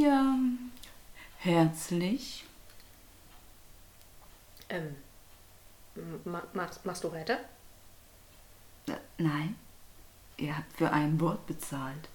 [0.00, 0.34] hier.
[1.38, 2.44] Herzlich.
[4.68, 4.96] Ähm,
[6.24, 7.38] ma machst, machst du weiter?
[8.86, 9.56] Äh, nein.
[10.36, 12.08] Ihr habt für ein Wort bezahlt.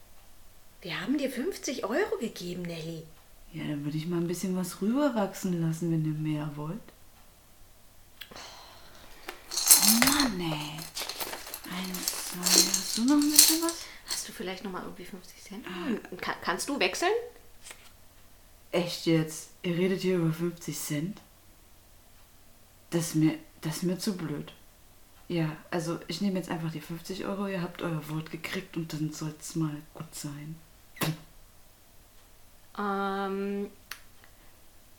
[0.82, 3.04] Wir haben dir 50 Euro gegeben, Nelly.
[3.54, 6.80] Ja, dann würde ich mal ein bisschen was rüberwachsen lassen, wenn ihr mehr wollt.
[9.52, 10.80] Oh Mann, ey.
[11.72, 13.86] Eins, zwei, hast du noch ein bisschen was?
[14.08, 15.66] Hast du vielleicht noch mal irgendwie 50 Cent?
[16.22, 17.12] Ka kannst du wechseln?
[18.72, 19.52] Echt jetzt?
[19.64, 21.22] Ihr redet hier über 50 Cent?
[22.90, 24.54] Das ist mir, das ist mir zu blöd.
[25.28, 28.92] Ja, also ich nehme jetzt einfach die 50 Euro, ihr habt euer Wort gekriegt und
[28.94, 30.56] dann soll es mal gut sein.
[32.78, 33.70] Ähm,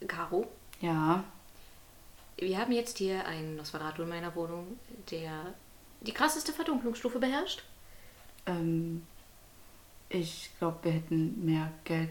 [0.09, 0.49] Caro,
[0.81, 1.23] Ja,
[2.39, 4.79] wir haben jetzt hier einen Nosferatu in meiner Wohnung,
[5.11, 5.55] der
[6.01, 7.63] die krasseste Verdunklungsstufe beherrscht.
[8.47, 9.07] ähm,
[10.09, 12.11] ich glaube, wir hätten mehr Geld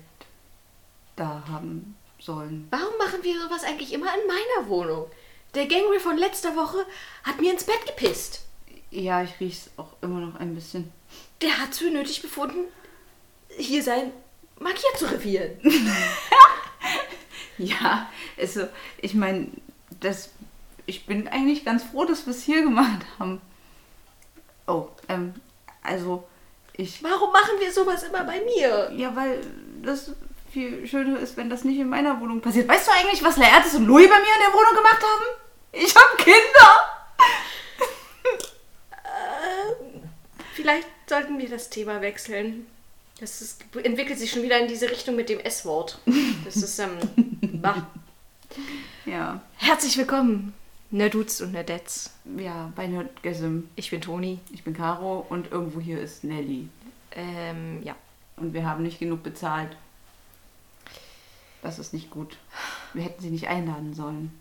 [1.16, 2.68] da haben sollen.
[2.72, 5.10] Warum machen wir sowas eigentlich immer in meiner Wohnung?
[5.54, 6.86] Der Gangrel von letzter Woche
[7.24, 8.42] hat mir ins Bett gepisst.
[8.92, 10.92] Ja, ich riech's auch immer noch ein bisschen.
[11.42, 12.66] Der hat es für nötig befunden,
[13.58, 14.12] hier sein
[14.60, 15.60] Markier zu revieren.
[17.58, 19.48] Ja, also ich meine,
[20.02, 20.32] das,
[20.86, 23.42] ich bin eigentlich ganz froh, dass wir es hier gemacht haben.
[24.68, 25.34] Oh, ähm,
[25.82, 26.28] also
[26.74, 28.92] ich, Warum machen wir sowas immer bei mir?
[28.96, 29.40] ja, weil
[29.82, 30.12] das
[30.56, 32.70] viel schöner ist, wenn das nicht in meiner Wohnung passiert.
[32.70, 35.26] Weißt du eigentlich, was Laertes und Louis bei mir in der Wohnung gemacht haben?
[35.74, 36.72] Ich habe Kinder!
[40.54, 42.68] Vielleicht sollten wir das Thema wechseln.
[43.20, 46.00] Das ist, entwickelt sich schon wieder in diese Richtung mit dem S-Wort.
[46.46, 47.00] Das ist, ähm,
[47.62, 47.88] bah.
[49.06, 50.54] Ja, Herzlich willkommen,
[50.90, 52.12] Nerdudes und Nerdettes.
[52.38, 53.64] ja, bei Nerdgasm.
[53.76, 54.40] Ich bin Toni.
[54.54, 56.70] Ich bin Caro und irgendwo hier ist Nelly.
[57.12, 57.98] Ähm, ja.
[58.38, 59.76] Und wir haben nicht genug bezahlt.
[61.66, 62.38] Das ist nicht gut.
[62.94, 64.32] Wir hätten sie nicht einladen sollen.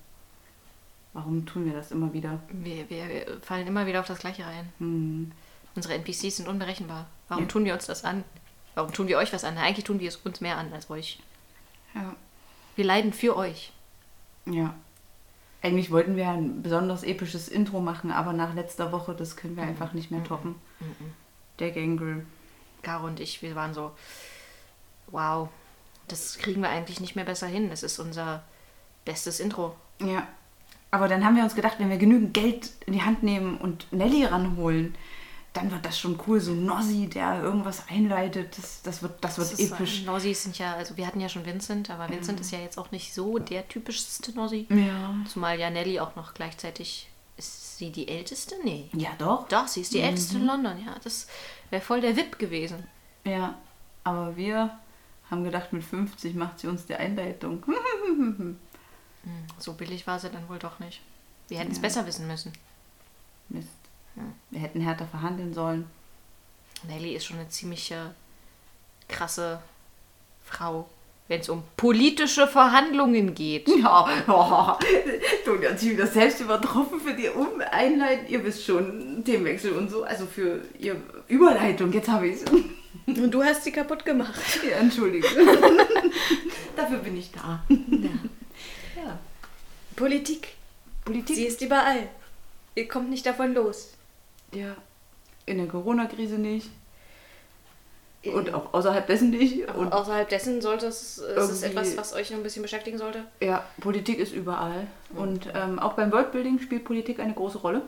[1.15, 2.39] Warum tun wir das immer wieder?
[2.51, 4.71] Wir, wir, wir fallen immer wieder auf das Gleiche rein.
[4.79, 5.33] Hm.
[5.75, 7.07] Unsere NPCs sind unberechenbar.
[7.29, 7.49] Warum Ja.
[7.49, 8.25] tun wir uns das an?
[8.75, 9.57] Warum tun wir euch was an?
[9.57, 11.19] Eigentlich tun wir es uns mehr an als euch.
[11.95, 12.15] Ja.
[12.77, 13.73] Wir leiden für euch.
[14.45, 14.75] Ja.
[15.63, 19.63] Eigentlich wollten wir ein besonders episches Intro machen, aber nach letzter Woche, das können wir
[19.63, 20.57] einfach nicht mehr toppen.
[21.59, 22.27] Der Gangrel.
[22.83, 23.93] Caro und ich, wir waren so,
[25.07, 25.49] wow,
[26.09, 27.71] das kriegen wir eigentlich nicht mehr besser hin.
[27.71, 28.43] Das ist unser
[29.05, 29.75] bestes Intro.
[30.01, 30.27] Ja.
[30.91, 33.93] Aber dann haben wir uns gedacht, wenn wir genügend Geld in die Hand nehmen und
[33.93, 34.95] Nelly ranholen,
[35.53, 36.41] dann wird das schon cool.
[36.41, 40.03] So ein Nossi, der irgendwas einleitet, das, das wird, das wird Das ist, episch.
[40.03, 42.79] äh, Nossis sind ja, also wir hatten ja schon Vincent, aber Vincent ist ja jetzt
[42.79, 44.67] auch nicht so der typischste Nossi.
[44.71, 45.15] Ja.
[45.29, 48.55] Zumal ja Nelly auch noch gleichzeitig, ist sie die älteste?
[48.63, 48.89] Nee.
[48.93, 49.49] Ja, doch.
[49.49, 50.95] Doch, sie ist die älteste in London, ja.
[51.03, 51.27] Das
[51.71, 52.85] wäre voll der VIP gewesen.
[53.25, 53.55] Ja.
[54.05, 54.79] Aber wir
[55.31, 57.63] haben gedacht, mit 50 macht sie uns die Einleitung.
[59.59, 61.01] So billig war sie dann wohl doch nicht.
[61.49, 61.83] Wir hätten es Ja.
[61.83, 62.53] besser wissen müssen.
[63.49, 63.69] Mist.
[64.51, 65.87] Wir hätten härter verhandeln sollen.
[66.87, 68.11] Nelly ist schon eine ziemlich äh,
[69.09, 69.63] krasse
[70.45, 70.91] Frau,
[71.29, 73.67] wenn es um politische Verhandlungen geht.
[73.81, 74.85] Ja, oh,
[75.47, 78.27] Toni hat sich wieder selbst übertroffen für die um Einleitung.
[78.29, 80.05] Ihr wisst schon, Themenwechsel und so.
[80.05, 80.97] Also für ihr
[81.29, 81.91] Überleitung.
[81.95, 82.45] Jetzt habe ich es.
[83.07, 84.41] Und du hast sie kaputt gemacht.
[84.69, 85.27] Ja, entschuldige.
[86.77, 87.63] Dafür bin ich da.
[87.69, 89.19] Ja.
[89.97, 90.49] Politik.
[91.05, 91.37] Politik.
[91.37, 92.09] Sie ist überall.
[92.75, 93.93] Ihr kommt nicht davon los.
[94.53, 94.77] ja.
[95.47, 96.71] In der Corona-Krise nicht.
[98.25, 99.69] Und auch außerhalb dessen nicht.
[99.75, 103.25] Und außerhalb dessen sollte es, ist es etwas, was euch noch ein bisschen beschäftigen sollte.
[103.43, 104.87] ja, Politik ist überall.
[105.15, 107.83] Und ähm, auch beim Worldbuilding spielt Politik eine große Rolle.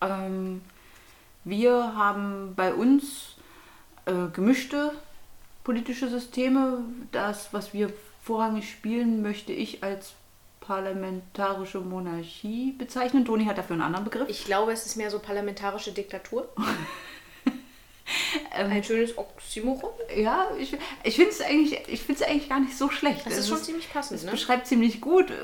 [0.00, 0.60] Ähm,
[1.42, 3.34] wir haben bei uns
[4.06, 4.92] äh, gemischte
[5.64, 6.84] politische Systeme.
[7.12, 10.12] Das, was wir vorrangig spielen, möchte ich als
[10.60, 13.24] parlamentarische Monarchie bezeichnen.
[13.24, 14.28] Toni hat dafür einen anderen Begriff.
[14.28, 16.48] Ich glaube, es ist mehr so parlamentarische Diktatur.
[18.56, 19.90] Ähm, Ein schönes Oxymoron.
[20.16, 23.24] ja, ich, ich finde es eigentlich, ich find's eigentlich gar nicht so schlecht.
[23.26, 24.30] Das ist Es schon ziemlich passend, Es ne?
[24.32, 25.34] beschreibt ziemlich gut, äh,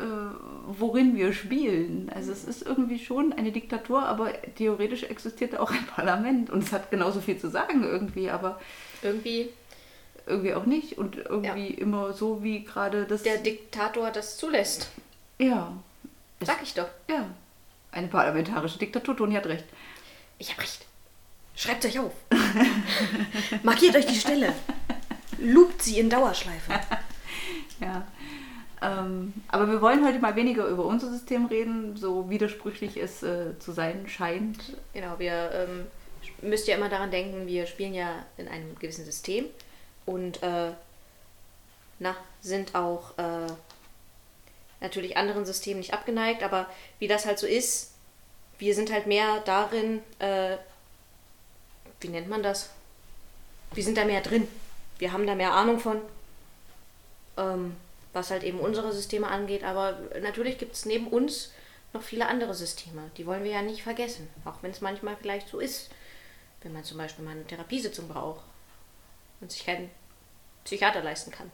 [0.67, 2.11] worin wir spielen.
[2.15, 6.73] Also es ist irgendwie schon eine Diktatur, aber theoretisch existiert auch ein Parlament und es
[6.73, 8.61] hat genauso viel zu sagen irgendwie, aber
[9.03, 9.49] Irgendwie
[10.27, 13.23] irgendwie auch nicht und irgendwie immer so wie gerade das.
[13.23, 14.91] der Diktator das zulässt.
[15.39, 15.73] ja,
[16.41, 16.89] Sag ich doch.
[17.09, 17.27] ja,
[17.93, 19.17] eine parlamentarische Diktatur.
[19.17, 19.65] Toni hat recht.
[20.39, 20.85] Ich hab recht.
[21.57, 22.13] Schreibt euch auf.
[23.63, 24.53] Markiert euch die Stelle.
[25.39, 26.73] Loopt sie in Dauerschleife.
[27.79, 28.07] Ja.
[28.81, 33.59] Ähm, aber wir wollen heute mal weniger über unser System reden, so widersprüchlich es äh,
[33.59, 34.79] zu sein scheint.
[34.95, 35.87] Genau, wir ähm,
[36.41, 39.45] müsst ja immer daran denken, wir spielen ja in einem gewissen System
[40.07, 40.73] und äh,
[41.99, 43.53] na, sind auch äh,
[44.81, 46.67] natürlich anderen Systemen nicht abgeneigt, aber
[46.99, 47.93] wie das halt so ist,
[48.59, 50.57] wir sind halt mehr darin, äh,
[52.07, 52.71] wie nennt man das?
[53.73, 54.47] Wir sind da mehr drin.
[54.99, 56.01] Wir haben da mehr Ahnung von,
[57.37, 57.77] ähm,
[58.13, 61.53] was halt eben unsere Systeme angeht, aber natürlich gibt es neben uns
[61.93, 63.11] noch viele andere Systeme.
[63.17, 65.91] Die wollen wir ja nicht vergessen, auch wenn es manchmal vielleicht so ist,
[66.63, 68.45] wenn man zum Beispiel mal eine Therapiesitzung braucht
[69.41, 69.91] und sich keinen
[70.65, 71.51] Psychiater leisten kann.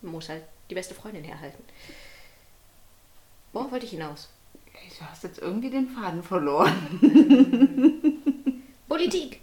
[0.00, 1.62] Man muss halt die beste Freundin herhalten.
[3.52, 4.30] Worauf wollte ich hinaus?
[4.98, 6.72] Du hast jetzt irgendwie den Faden verloren.
[8.88, 9.41] Politik.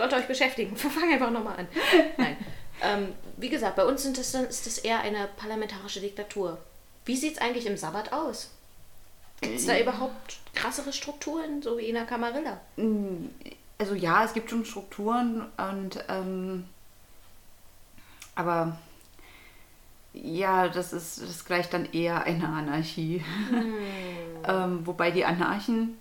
[0.00, 0.74] Sollte euch beschäftigen.
[0.78, 1.68] Fang einfach nochmal an.
[2.16, 2.36] Nein.
[2.82, 6.56] Ähm, wie gesagt, bei uns sind das, ist das eher eine parlamentarische Diktatur.
[7.04, 8.50] Wie sieht es eigentlich im Sabbat aus?
[9.42, 12.60] Gibt es da überhaupt krassere Strukturen, so wie in der Camarilla?
[13.76, 16.64] Also ja, es gibt schon Strukturen und ähm,
[18.34, 18.78] aber
[20.14, 23.22] ja, das ist das gleicht dann eher eine Anarchie.
[23.50, 23.74] Hm.
[24.46, 25.98] ähm, wobei die Anarchen,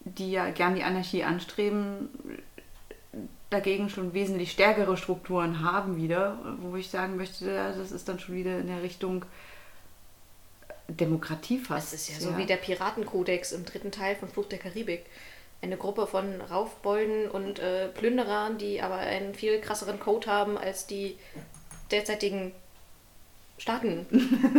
[0.00, 2.08] die ja gern die Anarchie anstreben,
[3.52, 8.34] dagegen schon wesentlich stärkere Strukturen haben wieder, wo ich sagen möchte, das ist dann schon
[8.34, 9.24] wieder in der Richtung
[10.88, 11.92] Demokratie fast.
[11.92, 12.38] Das ist ja so ja.
[12.38, 15.04] wie der Piratenkodex im dritten Teil von Flucht der Karibik.
[15.60, 20.86] Eine Gruppe von Raufbolden und äh, Plünderern, die aber einen viel krasseren Code haben als
[20.86, 21.16] die
[21.90, 22.52] derzeitigen
[23.58, 24.06] Staaten.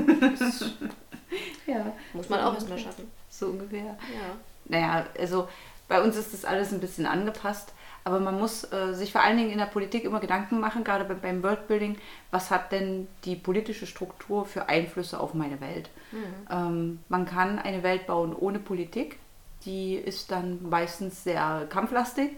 [1.67, 1.93] ja.
[2.13, 3.11] Muss man auch erstmal schaffen.
[3.29, 3.83] So ungefähr.
[3.83, 4.37] Ja.
[4.65, 5.49] Naja, also
[5.89, 7.73] bei uns ist das alles ein bisschen angepasst.
[8.05, 11.05] Aber man muss äh, sich vor allen Dingen in der Politik immer Gedanken machen, gerade
[11.15, 11.97] beim Worldbuilding,
[12.31, 15.89] was hat denn die politische Struktur für Einflüsse auf meine Welt?
[16.11, 16.47] Mhm.
[16.49, 19.19] Ähm, man kann eine Welt bauen ohne Politik,
[19.65, 22.31] die ist dann meistens sehr kampflastig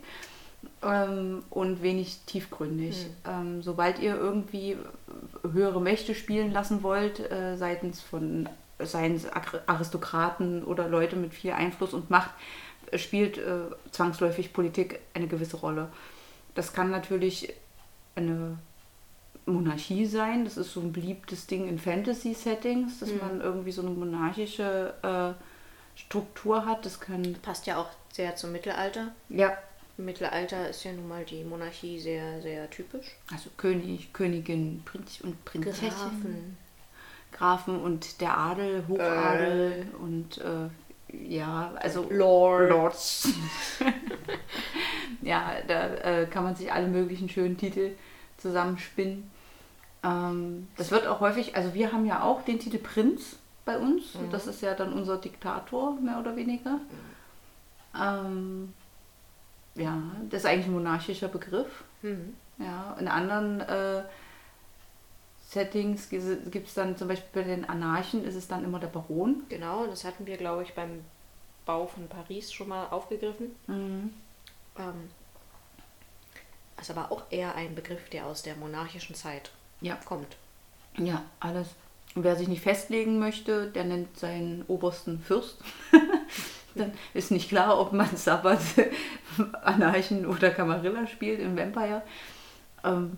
[0.84, 3.08] ähm, und wenig tiefgründig.
[3.08, 3.32] Mhm.
[3.32, 4.78] Ähm, sobald ihr irgendwie
[5.52, 8.48] höhere Mächte spielen lassen wollt, äh, seitens von
[8.80, 9.26] seien es
[9.68, 12.32] Aristokraten oder Leute mit viel Einfluss und Macht,
[12.96, 15.90] spielt äh, zwangsläufig Politik eine gewisse Rolle.
[16.54, 17.54] Das kann natürlich
[18.16, 18.58] eine
[19.46, 20.46] Monarchie sein.
[20.46, 23.20] Das ist so ein beliebtes Ding in Fantasy-Settings, dass mhm.
[23.20, 26.86] man irgendwie so eine monarchische äh, Struktur hat.
[26.86, 29.12] Das kann passt ja auch sehr zum Mittelalter.
[29.30, 29.58] Ja.
[29.98, 33.16] Im Mittelalter ist ja nun mal die Monarchie sehr, sehr typisch.
[33.32, 35.90] Also König, Königin, Prinz und Prinzessin.
[35.90, 36.58] Grafen.
[37.36, 39.96] Grafen und der Adel, Hochadel äh.
[39.98, 40.70] und äh,
[41.28, 42.70] ja, also Lord.
[42.70, 43.30] Lords.
[45.22, 47.92] ja, da äh, kann man sich alle möglichen schönen Titel
[48.38, 49.30] zusammenspinnen.
[50.04, 54.16] Ähm, das wird auch häufig, also wir haben ja auch den Titel Prinz bei uns.
[54.16, 54.32] Mhm.
[54.32, 56.80] Das ist ja dann unser Diktator, mehr oder weniger.
[58.00, 58.74] Ähm,
[59.76, 59.98] ja,
[60.30, 61.84] das ist eigentlich ein monarchischer Begriff.
[62.02, 62.34] Mhm.
[62.60, 64.04] Ja, in anderen äh,
[65.56, 69.44] Settings gibt es dann zum Beispiel bei den Anarchen ist es dann immer der Baron.
[69.48, 71.06] Genau, das hatten wir, glaube ich, beim
[71.66, 73.56] Bau von Paris schon mal aufgegriffen.
[73.68, 74.14] Mhm.
[74.78, 75.10] Ähm,
[76.78, 79.96] ist aber auch eher ein Begriff, der aus der monarchischen Zeit ja.
[80.04, 80.36] kommt.
[80.98, 81.70] Ja, alles.
[82.16, 85.60] Und wer sich nicht festlegen möchte, der nennt seinen obersten Fürst.
[86.76, 88.60] Dann ist nicht klar, ob man Sabbat,
[89.64, 92.02] Anarchen oder Camarilla spielt im Vampire.
[92.84, 93.16] Ähm,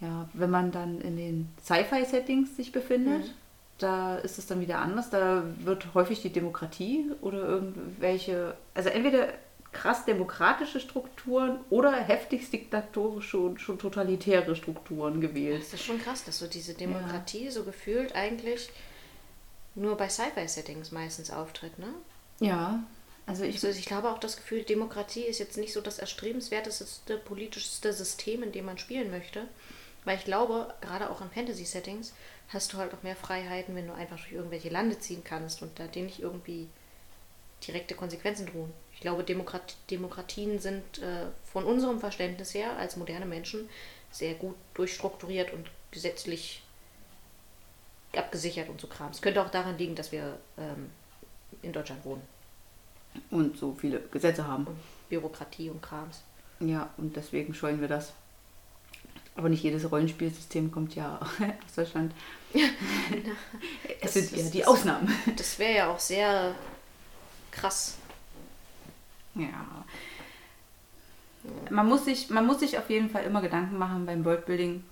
[0.00, 3.30] ja, wenn man dann in den Sci-Fi-Settings sich befindet, mhm.
[3.78, 5.10] da ist es dann wieder anders.
[5.10, 9.28] Da wird häufig die Demokratie oder irgendwelche, also entweder
[9.72, 15.62] krass demokratische Strukturen oder heftigst diktatorische und schon totalitäre Strukturen gewählt.
[15.62, 17.50] Das ist schon krass, dass so diese Demokratie ja.
[17.50, 18.70] so gefühlt eigentlich
[19.74, 21.88] nur bei Sci-Fi-Settings meistens auftritt, ne?
[22.40, 22.82] Ja.
[23.26, 27.18] Also ich, also ich glaube auch das Gefühl, Demokratie ist jetzt nicht so das erstrebenswerteste
[27.18, 29.48] politischste System, in dem man spielen möchte.
[30.06, 32.14] Weil ich glaube, gerade auch in Fantasy-Settings
[32.48, 35.78] hast du halt auch mehr Freiheiten, wenn du einfach durch irgendwelche Lande ziehen kannst und
[35.80, 36.68] da denen nicht irgendwie
[37.66, 38.72] direkte Konsequenzen drohen.
[38.94, 43.68] Ich glaube, Demokrat Demokratien sind äh, von unserem Verständnis her als moderne Menschen
[44.12, 46.62] sehr gut durchstrukturiert und gesetzlich
[48.14, 49.16] abgesichert und so Krams.
[49.16, 50.90] Es könnte auch daran liegen, dass wir ähm,
[51.62, 52.22] in Deutschland wohnen.
[53.30, 54.68] Und so viele Gesetze haben.
[54.68, 56.22] Und Bürokratie und Krams.
[56.60, 58.12] Ja, und deswegen scheuen wir das.
[59.36, 61.20] Aber nicht jedes Rollenspielsystem kommt ja
[61.66, 62.12] aus Deutschland.
[64.00, 65.12] es sind eher die Ausnahmen.
[65.36, 66.54] Das wäre ja auch sehr
[67.50, 67.98] krass.
[69.34, 69.84] Ja.
[71.70, 74.82] Man muss, sich, man muss sich auf jeden Fall immer Gedanken machen beim Worldbuilding,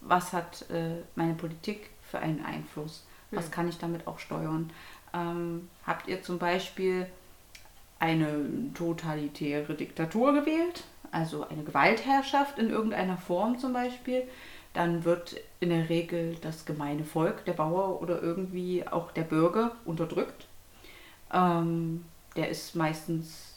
[0.00, 3.04] was hat äh, meine Politik für einen Einfluss?
[3.30, 3.50] Was hm.
[3.50, 4.70] kann ich damit auch steuern?
[5.12, 7.06] Ähm, habt ihr zum Beispiel
[7.98, 10.84] eine totalitäre Diktatur gewählt?
[11.12, 14.22] Also eine Gewaltherrschaft in irgendeiner Form zum Beispiel,
[14.72, 19.72] dann wird in der Regel das gemeine Volk, der Bauer oder irgendwie auch der Bürger
[19.84, 20.46] unterdrückt.
[21.32, 22.04] Ähm,
[22.36, 23.50] der ist meistens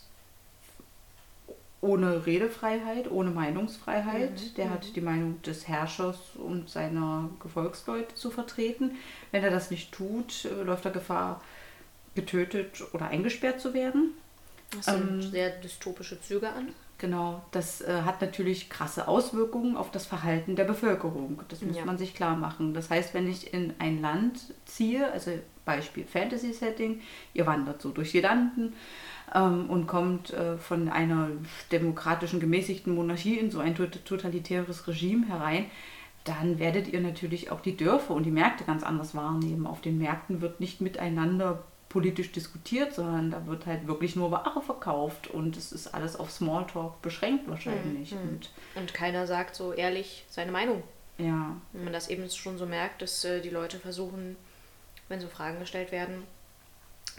[1.82, 4.32] ohne Redefreiheit, ohne Meinungsfreiheit.
[4.32, 4.54] Mhm.
[4.56, 4.94] Der hat mhm.
[4.94, 8.92] die Meinung des Herrschers und seiner Gefolgsleute zu vertreten.
[9.32, 11.42] Wenn er das nicht tut, äh, läuft er Gefahr,
[12.16, 14.14] getötet oder eingesperrt zu werden.
[14.72, 16.70] Das sind ähm, sehr dystopische Züge an.
[16.98, 21.42] Genau, das äh, hat natürlich krasse Auswirkungen auf das Verhalten der Bevölkerung.
[21.50, 21.86] Das muss ja.
[21.86, 22.74] man sich klar machen.
[22.74, 25.32] Das heißt, wenn ich in ein Land ziehe, also
[25.66, 27.02] Beispiel Fantasy-Setting,
[27.34, 28.74] ihr wandert so durch die Landen
[29.34, 31.30] ähm, und kommt äh, von einer
[31.72, 35.66] demokratischen, gemäßigten Monarchie in so ein totalitäres Regime herein,
[36.24, 39.68] dann werdet ihr natürlich auch die Dörfer und die Märkte ganz anders wahrnehmen.
[39.68, 44.64] Auf den Märkten wird nicht miteinander politisch diskutiert, sondern da wird halt wirklich nur Ware
[44.64, 48.12] verkauft und es ist alles auf Smalltalk beschränkt wahrscheinlich.
[48.12, 48.18] Mhm.
[48.18, 50.82] Und, und keiner sagt so ehrlich seine Meinung.
[51.20, 51.56] Ja.
[51.72, 54.36] Wenn man das eben schon so merkt, dass äh, die Leute versuchen,
[55.08, 56.24] wenn so Fragen gestellt werden,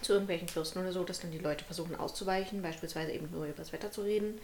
[0.03, 3.59] zu irgendwelchen Fürsten oder so, dass dann die Leute versuchen auszuweichen, beispielsweise eben nur über
[3.59, 4.41] das Wetter zu reden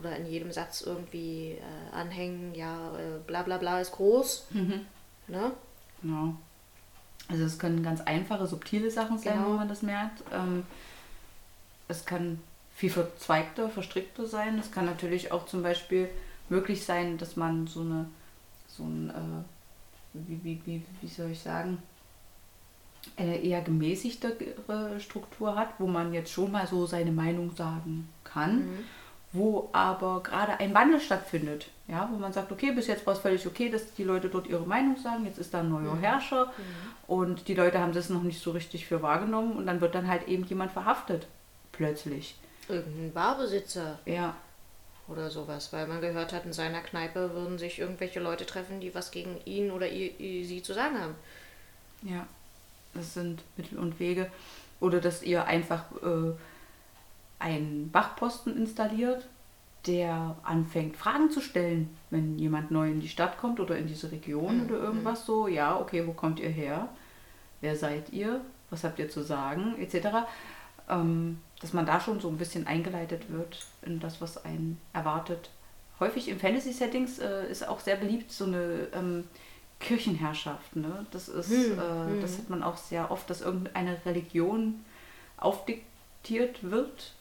[0.00, 4.48] oder in jedem Satz irgendwie äh, anhängen, ja, äh, bla bla bla ist groß.
[4.50, 4.86] Mhm.
[5.28, 5.52] Ne?
[6.02, 6.34] Ja.
[7.30, 9.50] Also es können ganz einfache, subtile Sachen sein, genau.
[9.50, 10.22] wo man das merkt.
[10.32, 10.64] Ähm,
[11.88, 12.40] es kann
[12.74, 14.58] viel verzweigter, verstrickter sein.
[14.58, 16.08] Es kann natürlich auch zum Beispiel
[16.48, 18.06] möglich sein, dass man so eine,
[18.66, 21.82] so ein, äh, wie, wie, wie, wie soll ich sagen,
[23.16, 28.66] eine eher gemäßigtere Struktur hat, wo man jetzt schon mal so seine Meinung sagen kann.
[28.66, 28.84] Mhm
[29.32, 31.68] wo aber gerade ein Wandel stattfindet.
[31.86, 34.46] Ja, wo man sagt, okay, bis jetzt war es völlig okay, dass die Leute dort
[34.46, 36.00] ihre Meinung sagen, jetzt ist da ein neuer mhm.
[36.00, 37.12] Herrscher mhm.
[37.14, 40.08] und die Leute haben das noch nicht so richtig für wahrgenommen und dann wird dann
[40.08, 41.26] halt eben jemand verhaftet,
[41.72, 42.36] plötzlich.
[42.68, 43.98] Irgendein Barbesitzer.
[44.04, 44.36] Ja.
[45.08, 48.94] Oder sowas, weil man gehört hat, in seiner Kneipe würden sich irgendwelche Leute treffen, die
[48.94, 51.14] was gegen ihn oder ihr, ihr, sie zu sagen haben.
[52.02, 52.28] Ja,
[52.94, 54.30] das sind Mittel und Wege.
[54.78, 56.32] Oder dass ihr einfach äh,
[57.40, 59.26] einen Wachposten installiert,
[59.86, 64.12] der anfängt, Fragen zu stellen, wenn jemand neu in die Stadt kommt oder in diese
[64.12, 64.64] Region mhm.
[64.66, 65.48] oder irgendwas so.
[65.48, 66.88] Ja, okay, wo kommt ihr her?
[67.60, 68.42] Wer seid ihr?
[68.68, 69.76] Was habt ihr zu sagen?
[69.80, 70.08] Etc.
[70.88, 75.50] Ähm, dass man da schon so ein bisschen eingeleitet wird in das, was einen erwartet.
[75.98, 79.24] Häufig in Fantasy-Settings äh, ist auch sehr beliebt so eine ähm,
[79.80, 80.76] Kirchenherrschaft.
[80.76, 81.06] Ne?
[81.10, 81.78] Das ist, mhm.
[81.78, 82.38] äh, das hm.
[82.38, 84.84] hat man auch sehr oft, dass irgendeine Religion
[85.38, 87.14] aufdiktiert wird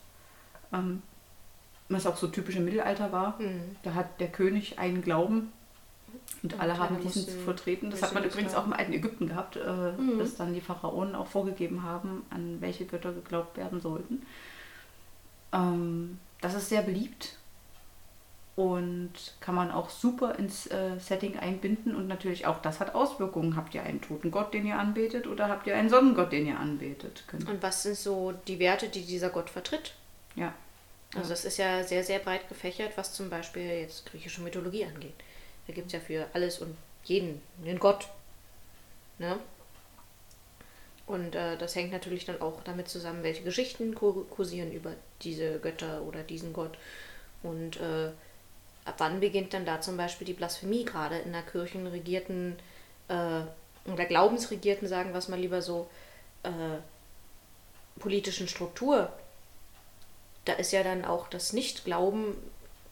[0.74, 1.02] ähm,
[1.90, 3.40] was auch so typisch im Mittelalter war.
[3.40, 3.76] Mhm.
[3.84, 5.52] Da hat der König einen Glauben
[6.44, 7.90] und, und alle haben diesen zu vertreten.
[7.90, 10.20] Das hat man übrigens auch im alten Ägypten gehabt, äh, mhm.
[10.20, 14.24] dass dann die Pharaonen auch vorgegeben haben, an welche Götter geglaubt werden sollten.
[15.52, 17.38] Ähm, das ist sehr beliebt
[18.56, 23.56] und kann man auch super ins äh, Setting einbinden und natürlich auch das hat Auswirkungen.
[23.56, 26.60] Habt ihr einen toten Gott, den ihr anbetet oder habt ihr einen Sonnengott, den ihr
[26.60, 27.24] anbetet?
[27.28, 27.50] Könnt.
[27.50, 29.94] Und was sind so die Werte, die dieser Gott vertritt?
[30.36, 30.54] Ja.
[31.16, 35.16] Also das ist ja sehr, sehr breit gefächert, was zum Beispiel jetzt griechische Mythologie angeht.
[35.68, 38.08] Da gibt es ja für alles und jeden einen Gott.
[39.18, 39.40] Ne?
[41.08, 44.94] Und äh, das hängt natürlich dann auch damit zusammen, welche Geschichten kursieren über
[45.24, 46.78] diese Götter oder diesen Gott.
[47.42, 48.12] Und äh,
[48.86, 52.58] ab wann beginnt dann da zum Beispiel die Blasphemie, gerade in der kirchenregierten
[53.08, 53.42] äh,
[53.90, 55.90] oder glaubensregierten, sagen wir es mal lieber so,
[56.44, 56.50] äh,
[58.00, 59.12] politischen Struktur
[60.46, 62.36] da ist ja dann auch das Nichtglauben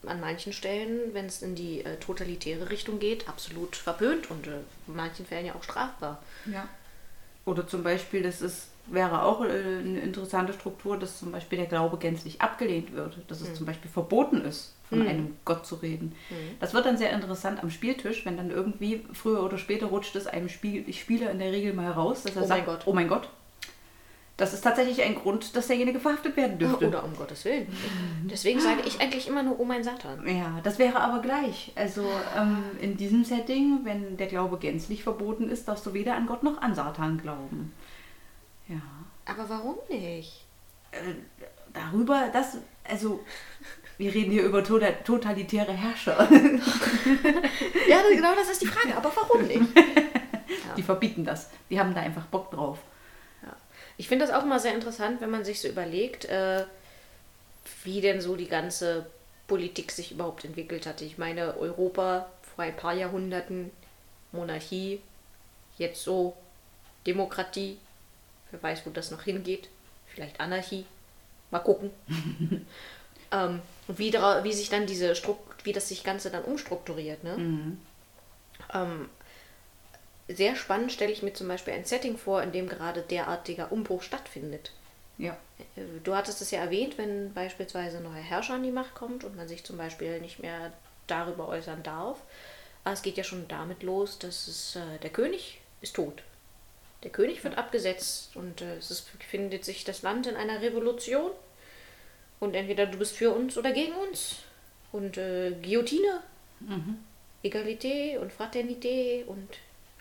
[0.06, 4.60] an manchen Stellen, wenn es in die äh, totalitäre Richtung geht, absolut verpönt und äh,
[4.86, 6.22] in manchen Fällen ja auch strafbar.
[6.46, 6.68] Ja.
[7.44, 11.66] Oder zum Beispiel, das ist, wäre auch äh, eine interessante Struktur, dass zum Beispiel der
[11.66, 13.54] Glaube gänzlich abgelehnt wird, dass es mhm.
[13.54, 15.08] zum Beispiel verboten ist, von mhm.
[15.08, 16.14] einem Gott zu reden.
[16.30, 16.34] Mhm.
[16.60, 20.26] Das wird dann sehr interessant am Spieltisch, wenn dann irgendwie früher oder später rutscht es
[20.26, 23.08] einem Spiel, Spieler in der Regel mal raus, dass er oh sagt, mein oh mein
[23.08, 23.28] Gott,
[24.38, 26.86] das ist tatsächlich ein Grund, dass derjenige verhaftet werden dürfte.
[26.86, 27.66] Oder um Gottes Willen.
[28.22, 30.24] Deswegen sage ich eigentlich immer nur, oh mein Satan.
[30.28, 31.72] Ja, das wäre aber gleich.
[31.74, 36.26] Also ähm, in diesem Setting, wenn der Glaube gänzlich verboten ist, darfst du weder an
[36.26, 37.72] Gott noch an Satan glauben.
[38.68, 38.80] Ja.
[39.26, 40.44] Aber warum nicht?
[40.92, 41.14] Äh,
[41.74, 43.24] darüber, das, also
[43.96, 46.16] wir reden hier über tota-, totalitäre Herrscher.
[47.88, 48.96] ja, genau das ist die Frage.
[48.96, 49.60] Aber warum nicht?
[50.76, 51.50] Die verbieten das.
[51.68, 52.78] Die haben da einfach Bock drauf.
[53.98, 56.64] Ich finde das auch mal sehr interessant, wenn man sich so überlegt, äh,
[57.84, 59.06] wie denn so die ganze
[59.46, 61.04] Politik sich überhaupt entwickelt hatte.
[61.04, 63.70] Ich meine, Europa vor ein paar Jahrhunderten,
[64.32, 65.00] Monarchie,
[65.76, 66.36] jetzt so
[67.06, 67.78] Demokratie,
[68.50, 69.68] wer weiß, wo das noch hingeht,
[70.06, 70.86] vielleicht Anarchie,
[71.50, 71.90] mal gucken.
[73.32, 77.24] ähm, und wie, wie sich dann diese Strukt wie das sich Ganze dann umstrukturiert.
[77.24, 77.36] Ne?
[77.36, 77.78] Mhm.
[78.72, 79.08] Ähm,
[80.28, 84.02] sehr spannend stelle ich mir zum Beispiel ein Setting vor, in dem gerade derartiger Umbruch
[84.02, 84.72] stattfindet.
[85.16, 85.36] Ja.
[85.76, 89.24] Äh, Du hattest es ja erwähnt, wenn beispielsweise ein neuer Herrscher an die Macht kommt
[89.24, 90.72] und man sich zum Beispiel nicht mehr
[91.06, 92.20] darüber äußern darf.
[92.84, 96.22] Aber es geht ja schon damit los, dass es, äh, der König ist tot.
[97.02, 101.30] Der König wird abgesetzt und äh, es befindet sich das Land in einer Revolution.
[102.40, 104.36] Und entweder du bist für uns oder gegen uns.
[104.92, 106.22] Und äh, Guillotine,
[107.42, 109.48] Egalité und Fraternité und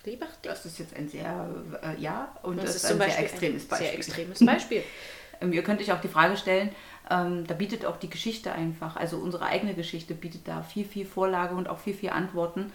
[0.08, 0.44] Liberté.
[0.44, 1.48] Das ist jetzt ein sehr,
[1.82, 3.88] äh, ja, und Das das, ist ein Beispiel sehr extremes ein Beispiel.
[3.88, 4.84] sehr extremes Beispiel.
[5.40, 6.72] Ähm, Ihr könnt euch auch die Frage stellen,
[7.12, 11.06] ähm, da bietet auch die Geschichte einfach, also unsere eigene Geschichte bietet da viel, viel
[11.06, 12.72] Vorlage und auch viel, viel Antworten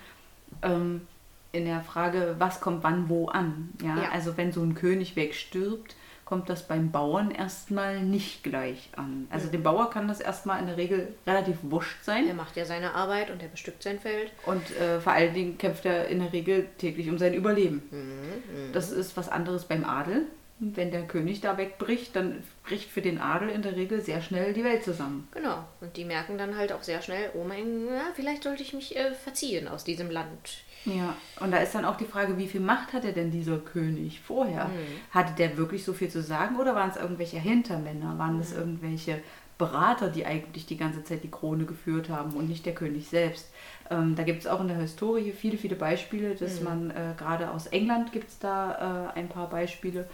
[0.62, 1.06] ähm,
[1.50, 3.70] in der Frage, was kommt wann wo an.
[3.82, 4.04] Ja?
[4.04, 4.10] Ja.
[4.10, 5.96] Also wenn so ein König wegstirbt,
[6.32, 9.26] kommt das beim Bauern erstmal nicht gleich an.
[9.28, 12.26] Also dem Bauer kann das erstmal in der Regel relativ wurscht sein.
[12.26, 14.32] Er macht ja seine Arbeit und er bestückt sein Feld.
[14.46, 17.82] Und äh, vor allen Dingen kämpft er in der Regel täglich um sein Überleben.
[17.90, 20.22] Mhm, Das ist was anderes beim Adel.
[20.58, 24.54] Wenn der König da wegbricht, dann bricht für den Adel in der Regel sehr schnell
[24.54, 25.28] die Welt zusammen.
[25.32, 25.62] Genau.
[25.82, 28.96] Und die merken dann halt auch sehr schnell, oh mein, ja, vielleicht sollte ich mich
[28.96, 30.62] äh, verziehen aus diesem Land.
[30.84, 34.20] Ja, und da ist dann auch die Frage, wie viel Macht hatte denn dieser König
[34.20, 34.68] vorher?
[35.12, 38.18] Hatte der wirklich so viel zu sagen oder waren es irgendwelche Hintermänner?
[38.18, 39.20] Waren es irgendwelche
[39.58, 43.50] Berater, die eigentlich die ganze Zeit die Krone geführt haben und nicht der König selbst?
[43.90, 47.50] Ähm, da gibt es auch in der Historie viele, viele Beispiele, dass man äh, gerade
[47.52, 50.08] aus England gibt es da äh, ein paar Beispiele.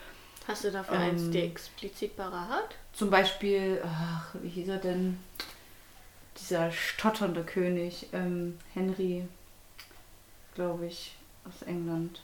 [0.47, 2.77] Hast du dafür Ähm, eins, der explizit parat?
[2.93, 5.19] Zum Beispiel, ach, wie hieß er denn?
[6.39, 9.25] Dieser stotternde König, ähm, Henry,
[10.59, 11.15] glaube ich,
[11.49, 12.21] aus England.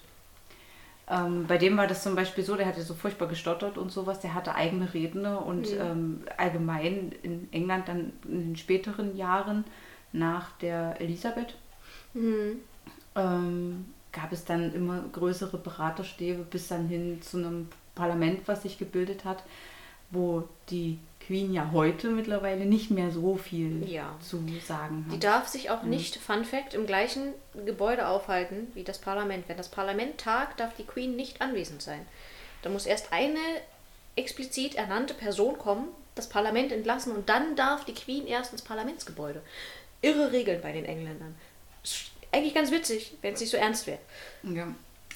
[1.08, 4.18] Ähm, bei dem war das zum Beispiel so, der hatte so furchtbar gestottert und sowas,
[4.18, 9.64] der hatte eigene Redner und ähm, allgemein in England dann in den späteren Jahren
[10.12, 11.54] nach der Elisabeth
[12.14, 12.60] Mhm.
[13.16, 18.78] ähm, gab es dann immer größere Beraterstäbe bis dann hin zu einem Parlament, was sich
[18.78, 19.42] gebildet hat,
[20.14, 24.14] wo die Queen ja heute mittlerweile nicht mehr so viel Ja.
[24.20, 25.24] zu sagen Die hat.
[25.24, 27.32] darf sich auch nicht, Fun Fact, im gleichen
[27.64, 29.48] Gebäude aufhalten wie das Parlament.
[29.48, 32.04] Wenn das Parlament tagt, darf die Queen nicht anwesend sein.
[32.62, 33.38] Da muss erst eine
[34.16, 39.42] explizit ernannte Person kommen, das Parlament entlassen und dann darf die Queen erst ins Parlamentsgebäude.
[40.02, 41.34] Irre Regeln bei den Engländern.
[42.32, 43.98] Eigentlich ganz witzig, wenn es nicht so ernst wäre.
[44.42, 44.66] Ja.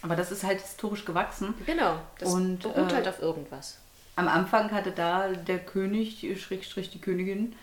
[0.03, 1.55] Aber das ist halt historisch gewachsen.
[1.67, 3.79] Genau, das Und, beruht äh, halt auf irgendwas.
[4.19, 7.55] Am Anfang hatte da der König, Schrägstrich die Königin,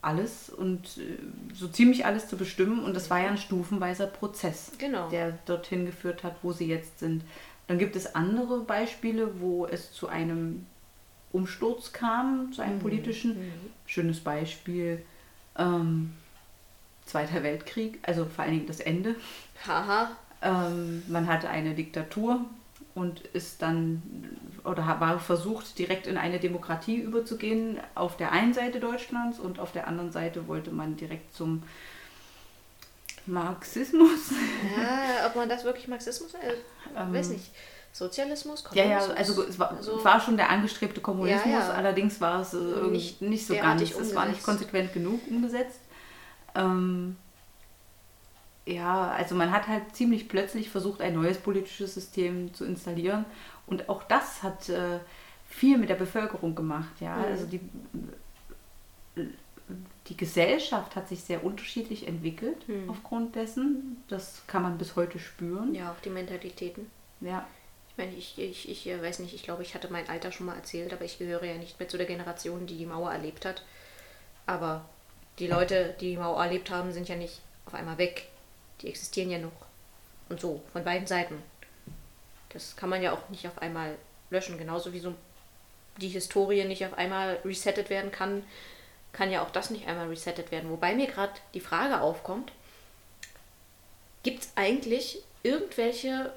[0.00, 1.18] alles und äh,
[1.52, 2.84] so ziemlich alles zu bestimmen.
[2.84, 5.08] Und das war ja ein stufenweiser Prozess, Genau.
[5.08, 7.24] der dorthin geführt hat, wo sie jetzt sind.
[7.66, 10.66] Dann gibt es andere Beispiele, wo es zu einem
[11.32, 13.36] Umsturz kam, zu einem politischen.
[13.86, 15.04] Schönes Beispiel.
[15.58, 16.12] Ähm,
[17.06, 19.16] Zweiter Weltkrieg, also vor allen Dingen das Ende.
[19.66, 22.44] Haha, Ähm, man hatte eine Diktatur
[22.94, 24.02] und ist dann
[24.64, 29.72] oder war versucht, direkt in eine Demokratie überzugehen auf der einen Seite Deutschlands und auf
[29.72, 31.62] der anderen Seite wollte man direkt zum
[33.26, 34.30] Marxismus.
[34.76, 36.54] ja, ob man das wirklich Marxismus, äh,
[36.96, 37.50] Ähm, weiß nicht,
[37.92, 39.16] Sozialismus, Ja, ja, Kommunismus?
[39.18, 41.70] also es war, Also- es war schon der angestrebte Kommunismus, Ja, ja.
[41.70, 42.58] allerdings war es äh,
[42.90, 45.80] Nicht nicht, so ganz, es war nicht konsequent genug umgesetzt.
[46.54, 47.16] Ähm,
[48.68, 53.24] ja, also man hat halt ziemlich plötzlich versucht, ein neues politisches System zu installieren
[53.66, 54.98] und auch das hat äh,
[55.48, 57.24] viel mit der Bevölkerung gemacht, ja, Mhm.
[57.24, 57.60] also die
[60.08, 62.88] die Gesellschaft hat sich sehr unterschiedlich entwickelt Mhm.
[62.88, 64.02] aufgrund dessen.
[64.08, 65.74] Das kann man bis heute spüren.
[65.74, 66.90] Ja, auch die Mentalitäten.
[67.20, 67.46] ja.
[67.90, 70.46] Ich meine, ich, ich, ich äh, weiß nicht, ich glaube, ich hatte mein Alter schon
[70.46, 73.44] mal erzählt, aber ich gehöre ja nicht mehr zu der Generation, die die Mauer erlebt
[73.44, 73.64] hat.
[74.46, 74.84] Aber
[75.40, 78.28] die Leute, die die Mauer erlebt haben, sind ja nicht auf einmal weg.
[78.80, 79.52] Die existieren ja noch.
[80.28, 81.42] Und so, von beiden Seiten.
[82.50, 83.96] Das kann man ja auch nicht auf einmal
[84.30, 84.58] löschen.
[84.58, 85.14] Genauso wie so
[85.98, 88.44] die Historie nicht auf einmal resettet werden kann,
[89.12, 90.70] kann ja auch das nicht einmal resettet werden.
[90.70, 92.52] Wobei mir gerade die Frage aufkommt,
[94.22, 96.32] gibt es eigentlich irgendwelche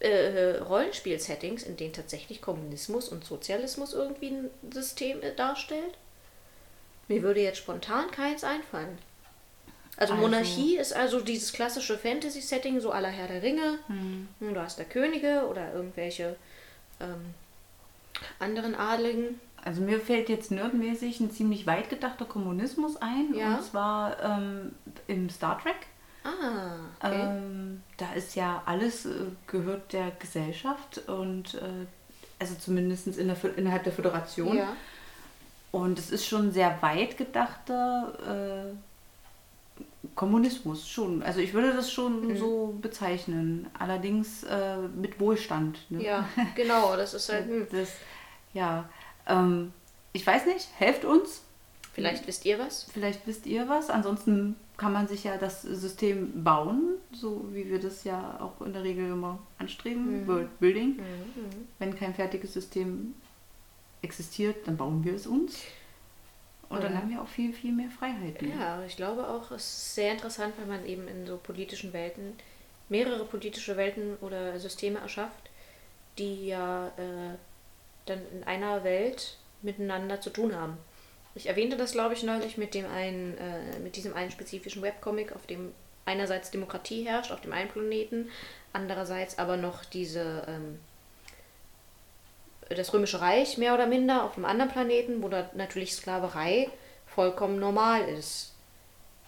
[0.00, 5.96] äh, Rollenspiel-Settings, in denen tatsächlich Kommunismus und Sozialismus irgendwie ein System äh, darstellt?
[7.08, 8.98] Mir würde jetzt spontan keins einfallen.
[9.96, 13.78] Also, Also- Monarchie ist also dieses klassische Fantasy-Setting, so aller Herr der Ringe.
[13.86, 16.36] Hm, Du hast da Könige oder irgendwelche
[17.00, 17.34] ähm,
[18.38, 19.40] anderen Adligen.
[19.64, 23.34] Also mir fällt jetzt nerdmäßig ein ziemlich weit gedachter Kommunismus ein.
[23.34, 23.56] Ja.
[23.56, 24.72] Und zwar ähm,
[25.08, 25.74] im Star Trek.
[26.24, 27.20] Ah, okay.
[27.22, 29.10] Ähm, da ist ja alles äh,
[29.46, 31.86] gehört der Gesellschaft und äh,
[32.38, 34.56] also zumindest in der, innerhalb der Föderation.
[34.56, 34.76] ja.
[35.72, 38.76] Und es ist schon sehr weit gedachter äh,
[40.16, 41.22] Kommunismus schon.
[41.22, 42.36] Also ich würde das schon mhm.
[42.36, 43.68] so bezeichnen.
[43.78, 45.78] Allerdings äh, mit Wohlstand.
[45.90, 46.02] Ne?
[46.02, 46.96] Ja, genau.
[46.96, 47.46] Das ist halt.
[47.46, 47.66] Hm.
[47.70, 47.90] Das,
[48.52, 48.88] ja.
[49.28, 49.72] Ähm,
[50.12, 51.42] ich weiß nicht, helft uns.
[51.92, 52.84] Vielleicht wisst ihr was.
[52.92, 53.90] Vielleicht wisst ihr was.
[53.90, 58.72] Ansonsten kann man sich ja das System bauen, so wie wir das ja auch in
[58.72, 60.26] der Regel immer anstreben, mhm.
[60.26, 60.96] World Building.
[60.96, 61.02] Mhm.
[61.02, 61.68] mhm.
[61.78, 63.14] Wenn kein fertiges System
[64.02, 65.58] existiert, dann bauen wir es uns.
[66.68, 68.50] Und dann haben wir auch viel, viel mehr Freiheiten.
[68.58, 72.34] Ja, ich glaube auch, es ist sehr interessant, wenn man eben in so politischen Welten
[72.88, 75.50] mehrere politische Welten oder Systeme erschafft,
[76.18, 77.36] die ja äh,
[78.06, 80.78] dann in einer Welt miteinander zu tun haben.
[81.34, 85.32] Ich erwähnte das, glaube ich, neulich mit dem einen, äh, mit diesem einen spezifischen Webcomic,
[85.32, 85.72] auf dem
[86.04, 88.30] einerseits Demokratie herrscht auf dem einen Planeten,
[88.72, 90.78] andererseits aber noch diese ähm,
[92.68, 96.68] das Römische Reich mehr oder minder auf einem anderen Planeten, wo da natürlich Sklaverei
[97.06, 98.52] vollkommen normal ist.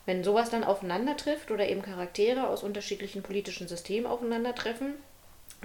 [0.06, 4.94] Wenn sowas dann aufeinander trifft oder eben Charaktere aus unterschiedlichen politischen Systemen aufeinandertreffen,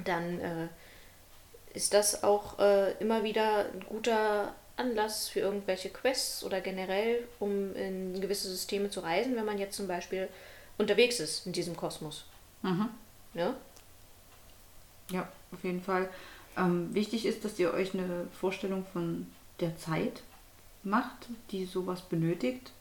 [0.04, 0.68] dann äh,
[1.74, 7.76] ist das auch äh, immer wieder ein guter Anlass für irgendwelche Quests oder generell, um
[7.76, 10.28] in gewisse Systeme zu reisen, wenn man jetzt zum Beispiel
[10.78, 12.26] unterwegs ist in diesem Kosmos.
[12.64, 12.90] Mhm.
[13.34, 13.56] Ja?
[15.12, 16.10] Ja, auf jeden Fall.
[16.58, 19.28] Ähm, wichtig ist, dass ihr euch eine Vorstellung von
[19.60, 20.22] der Zeit
[20.84, 22.72] macht, die sowas benötigt,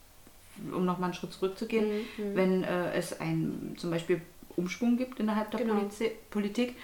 [0.71, 1.87] um nochmal einen Schritt zurückzugehen.
[1.87, 2.35] Mhm, mhm.
[2.35, 4.21] Wenn äh, es ein zum Beispiel
[4.55, 5.81] Umschwung gibt innerhalb der genau.
[6.29, 6.75] Politik,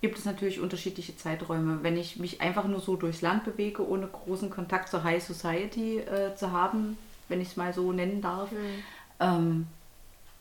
[0.00, 1.80] gibt es natürlich unterschiedliche Zeiträume.
[1.82, 5.98] Wenn ich mich einfach nur so durchs Land bewege, ohne großen Kontakt zur High Society
[5.98, 6.96] äh, zu haben,
[7.28, 8.56] wenn ich es mal so nennen darf, mhm.
[9.20, 9.66] ähm,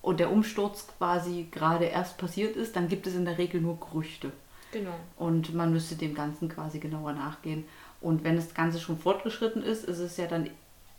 [0.02, 3.78] und der Umsturz quasi gerade erst passiert ist, dann gibt es in der Regel nur
[3.80, 4.32] Gerüchte.
[4.72, 4.96] Genau.
[5.16, 7.66] Und man müsste dem Ganzen quasi genauer nachgehen.
[8.02, 10.50] Und wenn das Ganze schon fortgeschritten ist, ist es ja dann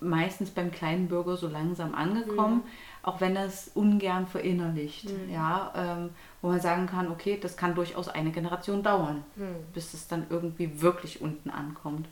[0.00, 2.62] meistens beim kleinen Bürger so langsam angekommen, mhm.
[3.02, 5.10] auch wenn er es ungern verinnerlicht.
[5.10, 5.32] Mhm.
[5.32, 9.56] Ja, ähm, wo man sagen kann, okay, das kann durchaus eine Generation dauern, mhm.
[9.74, 12.08] bis es dann irgendwie wirklich unten ankommt.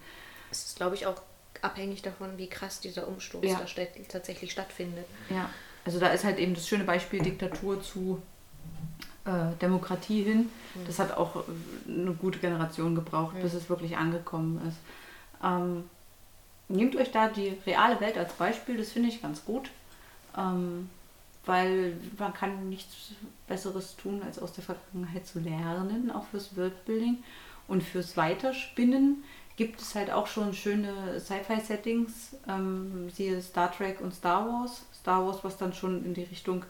[0.50, 1.22] Es ist, glaube ich, auch
[1.62, 3.60] abhängig davon, wie krass dieser Umsturz ja.
[3.60, 5.06] da tatsächlich stattfindet.
[5.30, 5.48] Ja,
[5.84, 8.20] also da ist halt eben das schöne Beispiel Diktatur zu
[9.60, 10.50] Demokratie hin.
[10.86, 11.44] Das hat auch
[11.88, 14.78] eine gute Generation gebraucht, bis es wirklich angekommen ist.
[15.42, 15.84] Ähm,
[16.68, 19.70] nehmt euch da die reale Welt als Beispiel, das finde ich ganz gut.
[20.36, 20.88] Ähm,
[21.46, 23.12] weil man kann nichts
[23.46, 27.22] Besseres tun, als aus der Vergangenheit zu lernen, auch fürs Worldbuilding.
[27.68, 29.24] Und fürs Weiterspinnen
[29.56, 34.82] gibt es halt auch schon schöne Sci-Fi-Settings, ähm, siehe Star Trek und Star Wars.
[35.00, 36.64] Star Wars, was dann schon in die Richtung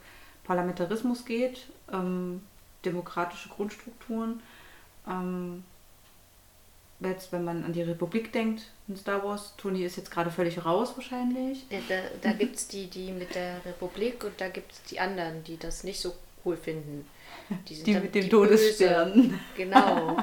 [0.47, 2.43] Parlamentarismus geht, ähm,
[2.85, 4.41] demokratische Grundstrukturen.
[5.09, 5.65] Ähm,
[7.01, 10.65] jetzt, wenn man an die Republik denkt in Star Wars, Tony ist jetzt gerade völlig
[10.65, 11.67] raus wahrscheinlich.
[11.69, 15.01] Ja, da da gibt es die, die mit der Republik und da gibt es die
[15.01, 17.07] anderen, die das nicht so cool finden.
[17.69, 19.39] Die, die mit dem Todesstern.
[19.57, 20.17] Genau.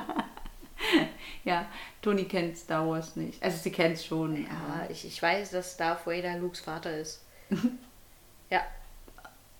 [1.43, 1.65] ja,
[2.01, 3.43] Toni kennt Star Wars nicht.
[3.43, 4.43] Also sie kennt es schon.
[4.43, 7.21] Ja, ich, ich weiß, dass Darth Vader Lukes Vater ist.
[8.49, 8.61] ja.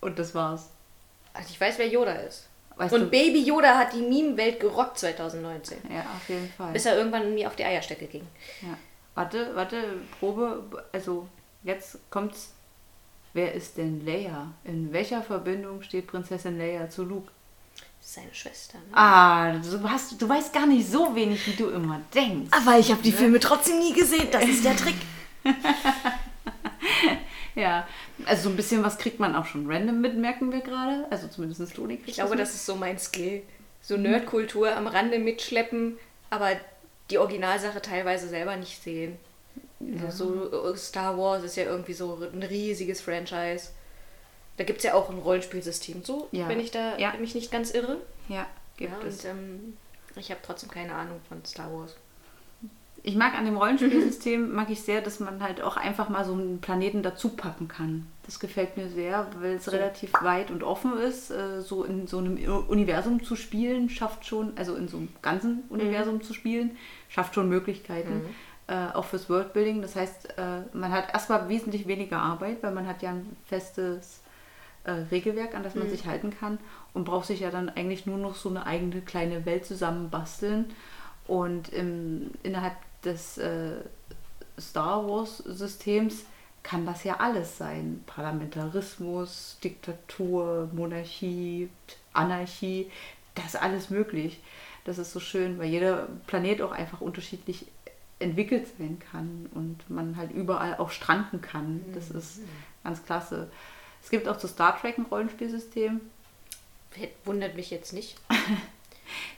[0.04, 0.68] Und das war's.
[1.32, 2.46] Also ich weiß, wer Yoda ist.
[2.76, 3.06] Weißt und du?
[3.06, 5.78] Baby Yoda hat die Meme-Welt gerockt 2019.
[5.90, 6.74] Ja, auf jeden Fall.
[6.74, 8.26] Bis er irgendwann mir auf die Eierstöcke ging.
[8.60, 8.76] Ja.
[9.14, 9.82] Warte, warte,
[10.20, 10.84] Probe.
[10.92, 11.26] Also,
[11.62, 12.52] jetzt kommt's.
[13.32, 14.48] Wer ist denn Leia?
[14.64, 17.32] In welcher Verbindung steht Prinzessin Leia zu Luke?
[17.98, 18.76] Seine Schwester.
[18.76, 18.96] Ne?
[18.96, 22.50] Ah, du, hast, du weißt gar nicht so wenig, wie du immer denkst.
[22.52, 23.16] Aber ich habe die ne?
[23.16, 24.28] Filme trotzdem nie gesehen.
[24.30, 24.96] Das ist der Trick.
[27.54, 27.86] Ja,
[28.26, 31.06] also so ein bisschen was kriegt man auch schon random mit, merken wir gerade.
[31.10, 33.42] Also zumindest Toni Ich glaube, das ist so mein Skill.
[33.80, 35.98] So Nerdkultur am Rande mitschleppen,
[36.30, 36.52] aber
[37.10, 39.18] die Originalsache teilweise selber nicht sehen.
[39.80, 40.10] Ja.
[40.10, 43.70] So äh, Star Wars ist ja irgendwie so ein riesiges Franchise.
[44.56, 46.48] Da gibt es ja auch ein Rollenspielsystem, so, ja.
[46.48, 47.12] wenn ich da ja.
[47.18, 47.98] mich nicht ganz irre.
[48.28, 49.24] Ja, gibt ja, es.
[49.24, 49.76] Und ähm,
[50.16, 51.96] ich habe trotzdem keine Ahnung von Star Wars
[53.06, 56.32] ich mag an dem Rollenspielsystem, mag ich sehr, dass man halt auch einfach mal so
[56.32, 58.06] einen Planeten dazu packen kann.
[58.24, 59.72] Das gefällt mir sehr, weil es so.
[59.72, 61.30] relativ weit und offen ist.
[61.30, 65.64] Äh, so in so einem Universum zu spielen, schafft schon, also in so einem ganzen
[65.68, 66.22] Universum mhm.
[66.22, 66.78] zu spielen,
[67.10, 68.14] schafft schon Möglichkeiten.
[68.14, 68.34] Mhm.
[68.68, 69.82] Äh, auch fürs Worldbuilding.
[69.82, 74.22] Das heißt, äh, man hat erstmal wesentlich weniger Arbeit, weil man hat ja ein festes
[74.84, 75.90] äh, Regelwerk, an das man mhm.
[75.90, 76.56] sich halten kann
[76.94, 80.72] und braucht sich ja dann eigentlich nur noch so eine eigene kleine Welt zusammenbasteln.
[81.26, 83.76] Und im, innerhalb des äh,
[84.58, 86.24] Star Wars-Systems
[86.62, 88.02] kann das ja alles sein.
[88.06, 91.68] Parlamentarismus, Diktatur, Monarchie,
[92.12, 92.90] Anarchie,
[93.34, 94.40] das ist alles möglich.
[94.84, 97.66] Das ist so schön, weil jeder Planet auch einfach unterschiedlich
[98.18, 101.84] entwickelt sein kann und man halt überall auch stranden kann.
[101.94, 102.40] Das ist
[102.82, 103.50] ganz klasse.
[104.02, 106.00] Es gibt auch zu Star Trek ein Rollenspielsystem.
[107.24, 108.16] Wundert mich jetzt nicht.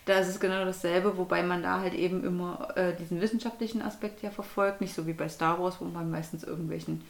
[0.05, 4.23] Da ist es genau dasselbe, wobei man da halt eben immer äh, diesen wissenschaftlichen Aspekt
[4.23, 7.05] ja verfolgt, nicht so wie bei Star Wars, wo man meistens irgendwelchen.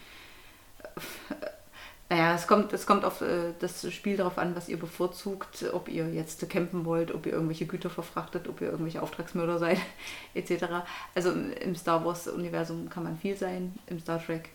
[0.82, 1.46] Äh,
[2.08, 5.88] naja, es kommt, es kommt auf äh, das Spiel darauf an, was ihr bevorzugt, ob
[5.88, 9.78] ihr jetzt campen wollt, ob ihr irgendwelche Güter verfrachtet, ob ihr irgendwelche Auftragsmörder seid,
[10.34, 10.66] etc.
[11.14, 14.50] Also im Star Wars-Universum kann man viel sein, im Star Trek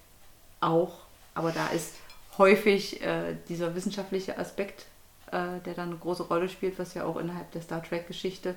[0.62, 1.00] auch,
[1.36, 1.95] aber da ist
[2.38, 4.86] häufig äh, dieser wissenschaftliche Aspekt
[5.32, 8.56] äh, der dann eine große Rolle spielt, was ja auch innerhalb der Star Trek-Geschichte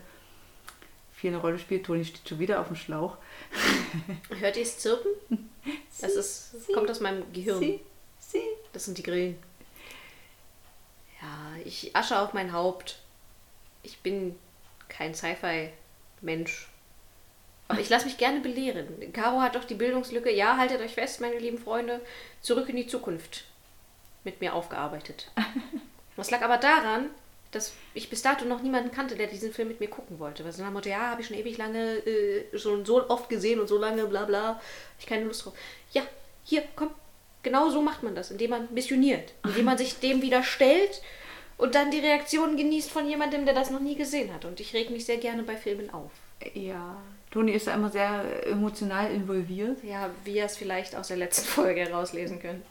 [1.13, 1.87] viel eine Rolle spielt.
[1.87, 3.17] Toni steht schon wieder auf dem Schlauch.
[4.29, 5.11] Hört ihr es zirpen?
[6.01, 7.81] Das, ist, das kommt aus meinem Gehirn.
[8.73, 9.39] Das sind die Grillen.
[11.23, 12.99] Ja, ich asche auf mein Haupt.
[13.83, 14.37] Ich bin
[14.89, 16.69] kein Sci-Fi-Mensch.
[17.69, 19.13] Aber ich lasse mich gerne belehren.
[19.13, 22.01] Caro hat doch die Bildungslücke, ja, haltet euch fest, meine lieben Freunde,
[22.43, 23.45] zurück in die Zukunft
[24.25, 25.31] mit mir aufgearbeitet.
[26.17, 27.11] Das lag aber daran,
[27.51, 30.45] dass ich bis dato noch niemanden kannte, der diesen Film mit mir gucken wollte.
[30.45, 33.29] Weil so nach dem Motto, ja, habe ich schon ewig lange, äh, schon so oft
[33.29, 34.61] gesehen und so lange, bla bla, hab
[34.99, 35.55] ich keine Lust drauf.
[35.93, 36.03] Ja,
[36.45, 36.91] hier, komm,
[37.43, 41.03] genau so macht man das, indem man missioniert, indem man sich dem widerstellt
[41.57, 44.45] und dann die Reaktionen genießt von jemandem, der das noch nie gesehen hat.
[44.45, 46.11] Und ich reg mich sehr gerne bei Filmen auf.
[46.55, 47.01] Ja,
[47.31, 49.83] Toni ist da immer sehr emotional involviert.
[49.85, 52.65] Ja, wie ihr es vielleicht aus der letzten Folge herauslesen könnt.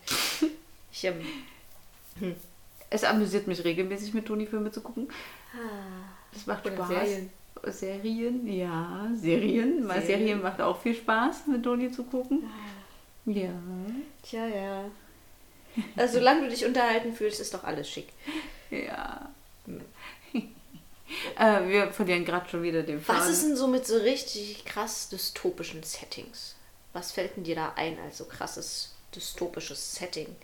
[0.91, 1.25] Ich, ähm,
[2.19, 2.36] hm.
[2.93, 5.08] Es amüsiert mich regelmäßig mit Toni Filme zu gucken.
[5.51, 6.06] Ah.
[6.32, 6.88] Das macht Spaß.
[6.88, 7.32] Serien.
[7.65, 9.88] Serien, ja, Serien.
[9.88, 10.06] Serien.
[10.06, 12.43] Serien macht auch viel Spaß, mit Toni zu gucken.
[12.45, 13.32] Ah.
[13.32, 13.49] Ja.
[14.21, 14.86] Tja, ja.
[15.95, 18.10] Also solange du dich unterhalten fühlst, ist doch alles schick.
[18.69, 19.27] Ja.
[21.39, 23.21] äh, wir verlieren gerade schon wieder den Faden.
[23.21, 26.53] Was ist denn so mit so richtig krass dystopischen Settings?
[26.93, 30.36] Was fällt denn dir da ein als so krasses dystopisches Setting?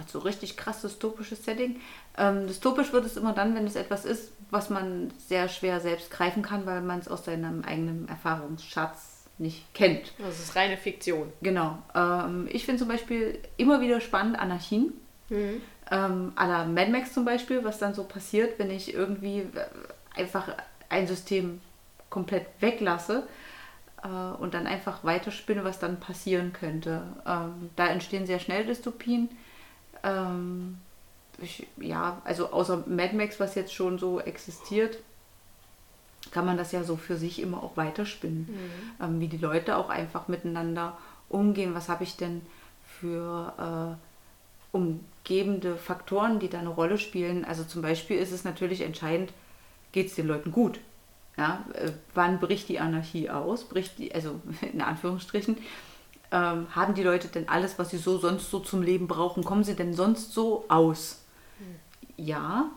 [0.00, 1.80] Also richtig krass dystopisches Setting.
[2.16, 6.10] Ähm, dystopisch wird es immer dann, wenn es etwas ist, was man sehr schwer selbst
[6.10, 10.12] greifen kann, weil man es aus seinem eigenen Erfahrungsschatz nicht kennt.
[10.18, 11.32] Das ist reine Fiktion.
[11.40, 11.78] Genau.
[11.94, 14.92] Ähm, ich finde zum Beispiel immer wieder spannend Anarchien.
[15.28, 15.62] Mhm.
[15.90, 19.46] Ähm, à la Mad Max zum Beispiel, was dann so passiert, wenn ich irgendwie
[20.14, 20.48] einfach
[20.88, 21.60] ein System
[22.10, 23.26] komplett weglasse
[24.02, 27.02] äh, und dann einfach weiterspinne, was dann passieren könnte.
[27.26, 29.30] Ähm, da entstehen sehr schnell Dystopien
[30.02, 30.78] ähm,
[31.38, 34.98] ich, ja, also außer Mad Max, was jetzt schon so existiert,
[36.30, 38.46] kann man das ja so für sich immer auch weiterspinnen.
[38.48, 39.04] Mhm.
[39.04, 40.96] Ähm, wie die Leute auch einfach miteinander
[41.28, 41.74] umgehen.
[41.74, 42.42] Was habe ich denn
[42.84, 43.98] für
[44.72, 47.44] äh, umgebende Faktoren, die da eine Rolle spielen?
[47.44, 49.32] Also zum Beispiel ist es natürlich entscheidend,
[49.92, 50.78] geht es den Leuten gut?
[51.36, 53.64] Ja, äh, wann bricht die Anarchie aus?
[53.64, 54.40] Bricht die, also
[54.72, 55.56] in Anführungsstrichen,
[56.32, 59.44] ähm, haben die Leute denn alles, was sie so sonst so zum Leben brauchen?
[59.44, 61.24] Kommen sie denn sonst so aus?
[61.58, 62.24] Hm.
[62.24, 62.70] Ja.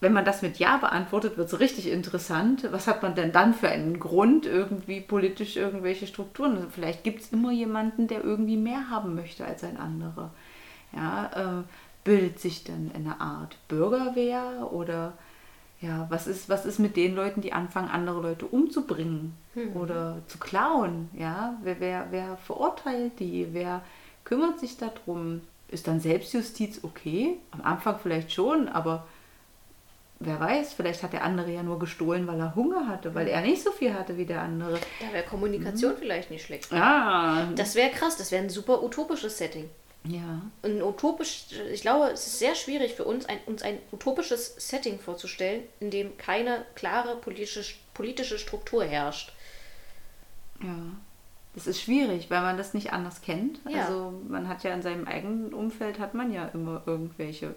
[0.00, 2.68] Wenn man das mit Ja beantwortet, wird es richtig interessant.
[2.70, 6.56] Was hat man denn dann für einen Grund, irgendwie politisch irgendwelche Strukturen?
[6.56, 10.30] Also vielleicht gibt es immer jemanden, der irgendwie mehr haben möchte als ein anderer.
[10.94, 11.62] Ja, äh,
[12.04, 15.14] bildet sich dann eine Art Bürgerwehr oder
[15.80, 19.76] ja, was ist, was ist mit den Leuten, die anfangen, andere Leute umzubringen hm.
[19.76, 21.10] oder zu klauen?
[21.12, 23.48] Ja, wer, wer, wer verurteilt die?
[23.52, 23.82] Wer
[24.24, 25.42] kümmert sich darum?
[25.68, 27.38] Ist dann Selbstjustiz okay?
[27.50, 29.06] Am Anfang vielleicht schon, aber
[30.18, 33.42] wer weiß, vielleicht hat der andere ja nur gestohlen, weil er Hunger hatte, weil er
[33.42, 34.78] nicht so viel hatte wie der andere.
[35.00, 35.98] Da wäre Kommunikation mhm.
[35.98, 36.72] vielleicht nicht schlecht.
[36.72, 37.48] Ah.
[37.54, 39.68] Das wäre krass, das wäre ein super utopisches Setting.
[40.08, 40.42] Ja.
[40.62, 44.98] Ein utopisch, ich glaube, es ist sehr schwierig für uns, ein, uns ein utopisches Setting
[44.98, 47.64] vorzustellen, in dem keine klare politische,
[47.94, 49.32] politische Struktur herrscht.
[50.62, 50.76] Ja.
[51.54, 53.60] Das ist schwierig, weil man das nicht anders kennt.
[53.68, 53.86] Ja.
[53.86, 57.54] Also man hat ja in seinem eigenen Umfeld hat man ja immer irgendwelche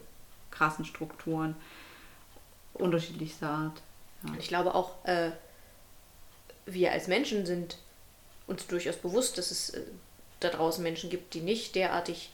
[0.51, 1.55] krassen Strukturen
[2.73, 3.81] unterschiedlichster Art.
[4.23, 4.33] Ja.
[4.39, 5.31] Ich glaube auch, äh,
[6.65, 7.77] wir als Menschen sind
[8.47, 9.81] uns durchaus bewusst, dass es äh,
[10.39, 12.31] da draußen Menschen gibt, die nicht derartig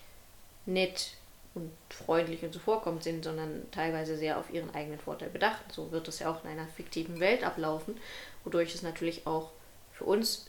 [0.66, 1.12] nett
[1.56, 5.72] und freundlich und zuvorkommend sind, sondern teilweise sehr auf ihren eigenen Vorteil bedacht.
[5.72, 7.98] So wird es ja auch in einer fiktiven Welt ablaufen,
[8.44, 9.52] wodurch es natürlich auch
[9.94, 10.46] für uns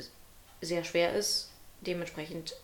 [0.60, 1.50] sehr schwer ist,
[1.80, 2.56] dementsprechend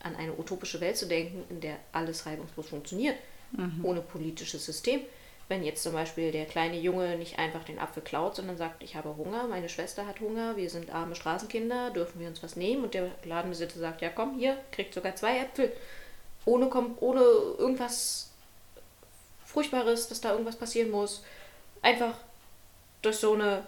[0.00, 3.16] an eine utopische Welt zu denken, in der alles reibungslos funktioniert,
[3.50, 3.84] mhm.
[3.84, 5.00] ohne politisches System.
[5.48, 8.94] Wenn jetzt zum Beispiel der kleine Junge nicht einfach den Apfel klaut, sondern sagt, ich
[8.94, 12.84] habe Hunger, meine Schwester hat Hunger, wir sind arme Straßenkinder, dürfen wir uns was nehmen?
[12.84, 15.72] Und der Ladenbesitzer sagt, ja komm, hier, kriegt sogar zwei Äpfel
[16.48, 17.20] ohne, ohne
[17.58, 18.30] irgendwas
[19.44, 21.22] Furchtbares, dass da irgendwas passieren muss.
[21.82, 22.14] Einfach
[23.02, 23.62] durch so eine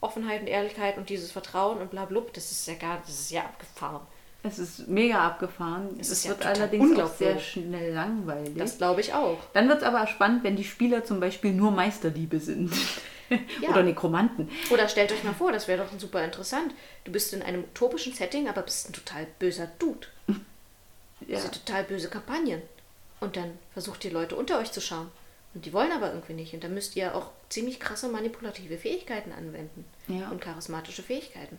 [0.00, 3.30] Offenheit und Ehrlichkeit und dieses Vertrauen und bla blub, das ist ja gar, das ist
[3.30, 4.00] ja abgefahren.
[4.42, 5.88] Es ist mega abgefahren.
[5.98, 8.58] Es Es, ist ja wird allerdings auch sehr schnell langweilig.
[8.58, 9.38] Das glaube ich auch.
[9.54, 12.72] Dann wird es aber spannend, wenn die Spieler zum Beispiel nur Meisterdiebe sind.
[13.62, 13.70] Ja.
[13.70, 14.50] Oder Nekromanten.
[14.70, 16.74] Oder stellt euch mal vor, das wäre doch super interessant.
[17.04, 20.06] Du bist in einem utopischen Setting, aber bist ein total böser Dude.
[21.26, 21.34] Ja.
[21.34, 22.62] Das sind total böse Kampagnen.
[23.20, 25.10] Und dann versucht ihr Leute unter euch zu schauen.
[25.54, 26.52] Und die wollen aber irgendwie nicht.
[26.52, 29.84] Und dann müsst ihr auch ziemlich krasse manipulative Fähigkeiten anwenden.
[30.08, 30.28] Ja.
[30.30, 31.58] Und charismatische Fähigkeiten.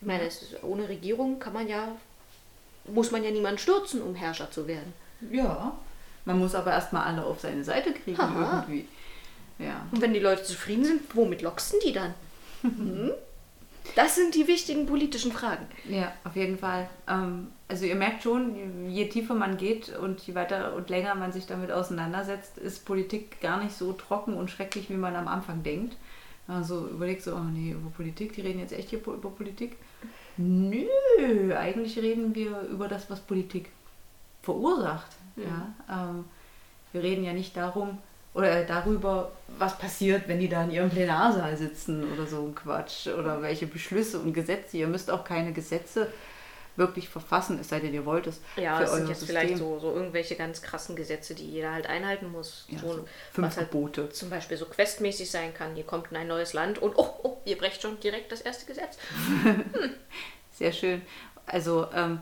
[0.00, 1.88] Ich meine, ist, ohne Regierung kann man ja,
[2.86, 4.92] muss man ja niemanden stürzen, um Herrscher zu werden.
[5.30, 5.76] ja.
[6.26, 8.64] Man muss aber erstmal alle auf seine Seite kriegen Aha.
[8.66, 8.88] irgendwie.
[9.58, 9.86] Ja.
[9.92, 12.14] Und wenn die Leute zufrieden sind, womit lockst du die dann?
[12.62, 13.12] Hm?
[13.94, 15.66] Das sind die wichtigen politischen Fragen.
[15.88, 16.88] Ja, auf jeden Fall.
[17.08, 21.32] Ähm, also ihr merkt schon, je tiefer man geht und je weiter und länger man
[21.32, 25.62] sich damit auseinandersetzt, ist Politik gar nicht so trocken und schrecklich, wie man am Anfang
[25.62, 25.96] denkt.
[26.46, 29.76] Also überlegt so, oh nee, über Politik, die reden jetzt echt hier über Politik.
[30.36, 30.86] Nö,
[31.56, 33.70] eigentlich reden wir über das, was Politik
[34.42, 35.10] verursacht.
[35.36, 35.74] Ja.
[35.88, 36.24] Ähm,
[36.92, 37.98] wir reden ja nicht darum
[38.34, 43.06] oder darüber, was passiert, wenn die da in ihrem Plenarsaal sitzen oder so ein Quatsch
[43.06, 44.76] oder welche Beschlüsse und Gesetze.
[44.76, 46.12] Ihr müsst auch keine Gesetze
[46.76, 49.36] wirklich verfassen, es sei denn, ihr wollt es Ja, für es sind jetzt System.
[49.36, 52.66] vielleicht so, so irgendwelche ganz krassen Gesetze, die jeder halt einhalten muss.
[52.68, 55.76] ja, so, so fünf was halt zum Beispiel so questmäßig sein kann.
[55.76, 58.66] Ihr kommt in ein neues Land und oh, oh, ihr brecht schon direkt das erste
[58.66, 58.98] Gesetz.
[60.52, 61.02] Sehr schön.
[61.46, 62.20] Also, ähm,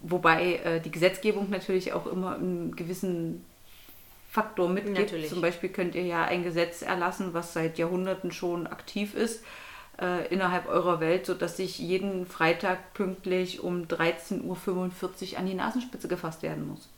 [0.00, 3.44] wobei äh, die Gesetzgebung natürlich auch immer einen gewissen
[4.28, 4.98] Faktor mitgibt.
[4.98, 5.28] Natürlich.
[5.28, 9.42] Zum Beispiel könnt ihr ja ein Gesetz erlassen, was seit Jahrhunderten schon aktiv ist
[10.00, 14.44] äh, innerhalb eurer Welt, sodass sich jeden Freitag pünktlich um 13.45
[15.32, 16.88] Uhr an die Nasenspitze gefasst werden muss.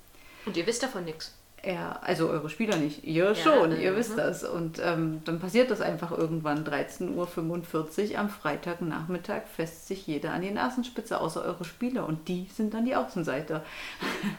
[0.47, 1.37] Und ihr wisst davon nichts.
[1.63, 3.05] Ja, also eure Spieler nicht.
[3.05, 4.17] Ihr schon, äh, ihr wisst mhm.
[4.17, 4.45] das.
[4.45, 10.41] Und ähm, dann passiert das einfach irgendwann 13.45 Uhr am Freitagnachmittag fässt sich jeder an
[10.41, 12.07] die Nasenspitze, außer eure Spieler.
[12.07, 13.65] Und die sind dann die Außenseiter.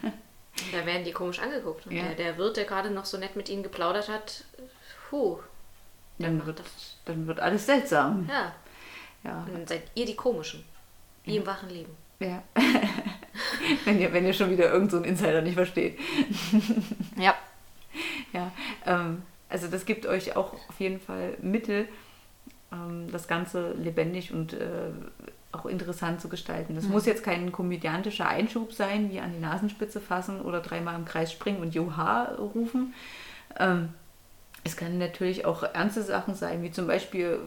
[0.72, 1.86] Da werden die komisch angeguckt.
[1.86, 2.02] Und Ja.
[2.04, 4.44] der, der Wirt, der gerade noch so nett mit ihnen geplaudert hat,
[5.10, 5.38] puh,
[6.18, 6.62] Dann wird,
[7.06, 8.28] dann wird alles seltsam.
[8.30, 8.52] Ja,
[9.24, 9.42] Ja.
[9.44, 10.64] und dann seid ihr die komischen.
[11.24, 11.94] Wie im wachen Leben.
[12.20, 12.42] ja.
[13.84, 15.98] wenn, ihr, wenn ihr schon wieder irgendeinen so einen Insider nicht versteht.
[17.16, 17.34] Ja.
[18.32, 18.50] Ja,
[18.86, 21.86] ähm, also das gibt euch auch auf jeden Fall Mittel,
[22.72, 24.88] ähm, das Ganze lebendig und äh,
[25.52, 26.74] auch interessant zu gestalten.
[26.74, 31.04] Das muss jetzt kein komödiantischer Einschub sein, wie an die Nasenspitze fassen oder dreimal im
[31.04, 32.94] Kreis springen und Joha rufen.
[33.58, 33.90] Ähm,
[34.64, 37.38] es kann natürlich auch ernste Sachen sein, wie zum Beispiel,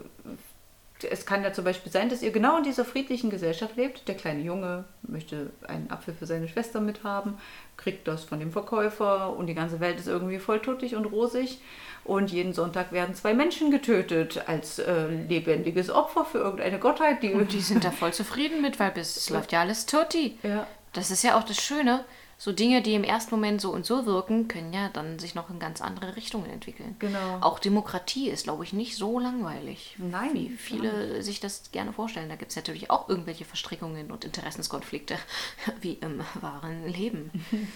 [1.03, 4.07] es kann ja zum Beispiel sein, dass ihr genau in dieser friedlichen Gesellschaft lebt.
[4.07, 7.37] Der kleine Junge möchte einen Apfel für seine Schwester mithaben,
[7.75, 11.59] kriegt das von dem Verkäufer und die ganze Welt ist irgendwie voll tuttig und rosig.
[12.05, 17.33] Und jeden Sonntag werden zwei Menschen getötet als äh, lebendiges Opfer für irgendeine Gottheit, die.
[17.33, 20.37] Und die sind da voll zufrieden mit, weil bis es läuft ja alles tutti.
[20.43, 22.05] ja, Das ist ja auch das Schöne.
[22.37, 25.49] So Dinge, die im ersten Moment so und so wirken, können ja dann sich noch
[25.49, 26.95] in ganz andere Richtungen entwickeln.
[26.99, 27.39] Genau.
[27.39, 32.27] Auch Demokratie ist, glaube ich, nicht so langweilig, Nein, wie viele sich das gerne vorstellen.
[32.27, 35.15] Da gibt es natürlich auch irgendwelche Verstrickungen und Interessenskonflikte,
[35.81, 37.31] wie im wahren Leben.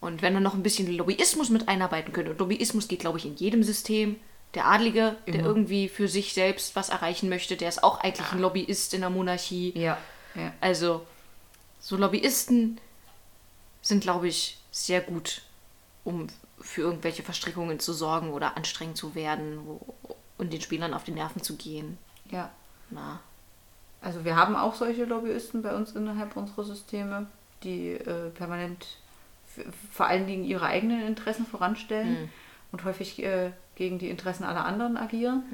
[0.00, 3.24] Und wenn man noch ein bisschen Lobbyismus mit einarbeiten könnte, und Lobbyismus geht, glaube ich,
[3.24, 4.16] in jedem System.
[4.52, 5.46] Der Adlige, der Immer.
[5.46, 9.08] irgendwie für sich selbst was erreichen möchte, der ist auch eigentlich ein Lobbyist in der
[9.08, 9.72] Monarchie.
[9.74, 9.96] ja,
[10.34, 10.52] ja.
[10.60, 11.06] Also,
[11.80, 12.78] so Lobbyisten
[13.84, 15.42] sind, glaube ich, sehr gut,
[16.02, 16.26] um
[16.58, 19.94] für irgendwelche Verstrickungen zu sorgen oder anstrengend zu werden wo,
[20.38, 21.98] und den Spielern auf die Nerven zu gehen.
[22.30, 22.50] ja.
[22.90, 23.20] Na,
[24.02, 27.26] Also wir haben auch solche Lobbyisten bei uns innerhalb unserer Systeme,
[27.62, 28.98] die äh, permanent
[29.90, 32.30] vor allen Dingen ihre eigenen Interessen voranstellen
[32.72, 35.44] und häufig äh, gegen die Interessen aller anderen agieren.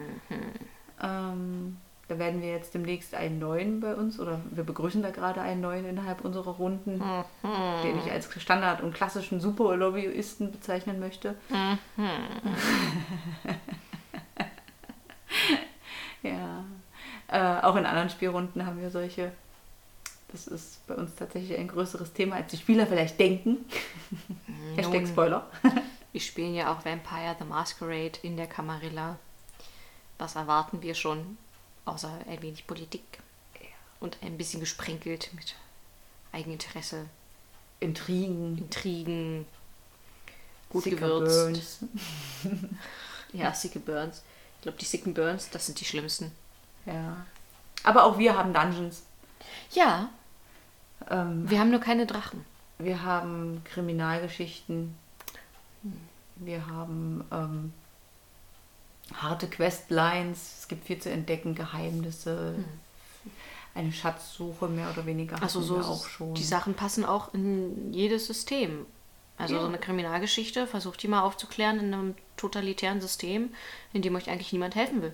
[1.02, 1.76] Ähm,
[2.10, 5.60] da werden wir jetzt demnächst einen neuen bei uns oder wir begrüßen da gerade einen
[5.60, 7.00] neuen innerhalb unserer Runden,
[7.84, 11.36] den ich als Standard und klassischen Super-Lobbyisten bezeichnen möchte.
[16.24, 16.64] ja.
[17.28, 19.30] Äh, auch in anderen Spielrunden haben wir solche.
[20.32, 23.58] Das ist bei uns tatsächlich ein größeres Thema, als die Spieler vielleicht denken.
[24.74, 25.06] Hashtag Nun.
[25.06, 25.48] Spoiler.
[26.12, 29.16] wir spielen ja auch Vampire the Masquerade in der Camarilla.
[30.18, 31.38] Was erwarten wir schon?
[31.84, 33.02] Außer ein wenig Politik.
[34.00, 35.54] Und ein bisschen gesprenkelt mit
[36.32, 37.06] Eigeninteresse,
[37.80, 39.46] Intrigen, Intrigen,
[40.70, 41.80] gut Sicker gewürzt.
[41.82, 41.84] Burns.
[43.32, 44.22] Ja, Sicke Burns.
[44.56, 46.32] Ich glaube, die Sicken Burns, das sind die schlimmsten.
[46.84, 47.24] Ja.
[47.84, 49.02] Aber auch wir haben Dungeons.
[49.70, 50.10] Ja,
[51.08, 52.44] Ähm, wir haben nur keine Drachen.
[52.78, 54.96] wir haben Kriminalgeschichten.
[56.36, 57.72] Wir haben ähm,
[59.14, 60.58] harte Questlines.
[60.60, 62.54] Es gibt viel zu entdecken, Geheimnisse.
[63.74, 65.40] eine Schatzsuche mehr oder weniger.
[65.40, 66.34] Also so auch schon.
[66.34, 68.84] die Sachen passen auch in jedes System.
[69.38, 69.60] Also Ja.
[69.60, 73.54] so eine Kriminalgeschichte, versucht die mal aufzuklären in einem totalitären System,
[73.92, 75.12] in dem euch eigentlich niemand helfen will.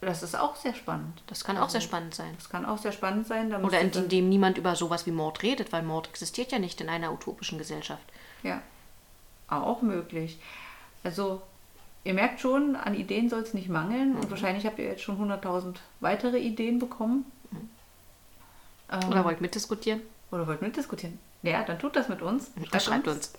[0.00, 1.22] Das ist auch sehr spannend.
[1.28, 2.32] Das kann auch sehr spannend sein.
[2.36, 3.54] Das kann auch sehr spannend sein.
[3.64, 6.80] Oder in dann- dem niemand über sowas wie Mord redet, weil Mord existiert ja nicht
[6.80, 8.02] in einer utopischen Gesellschaft.
[8.42, 8.60] Ja,
[9.48, 10.38] auch möglich.
[11.04, 11.40] Also,
[12.04, 14.10] ihr merkt schon, an Ideen soll es nicht mangeln.
[14.10, 14.20] Mhm.
[14.20, 17.24] Und wahrscheinlich habt ihr jetzt schon 100.000 weitere Ideen bekommen.
[18.90, 20.02] Ähm, Oder wollt mitdiskutieren?
[20.30, 21.18] oder wollt mitdiskutieren?
[21.42, 22.50] Ja, dann tut das mit uns.
[22.70, 23.32] Dann schreibt uns.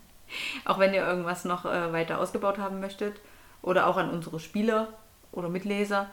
[0.64, 3.16] Auch wenn ihr irgendwas noch äh, weiter ausgebaut haben möchtet.
[3.60, 4.88] Oder auch an unsere Spieler
[5.32, 6.08] oder Mitleser,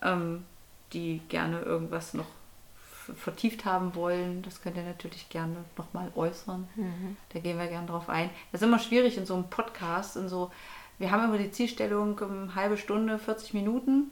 [0.00, 0.44] ähm,
[0.92, 2.26] die gerne irgendwas noch
[3.16, 4.42] vertieft haben wollen.
[4.42, 6.68] Das könnt ihr natürlich gerne nochmal äußern.
[7.32, 8.30] Da gehen wir gerne drauf ein.
[8.52, 10.16] Das ist immer schwierig in so einem Podcast.
[10.16, 10.52] In so,
[10.98, 14.10] wir haben immer die Zielstellung, um, halbe Stunde, 40 Minuten.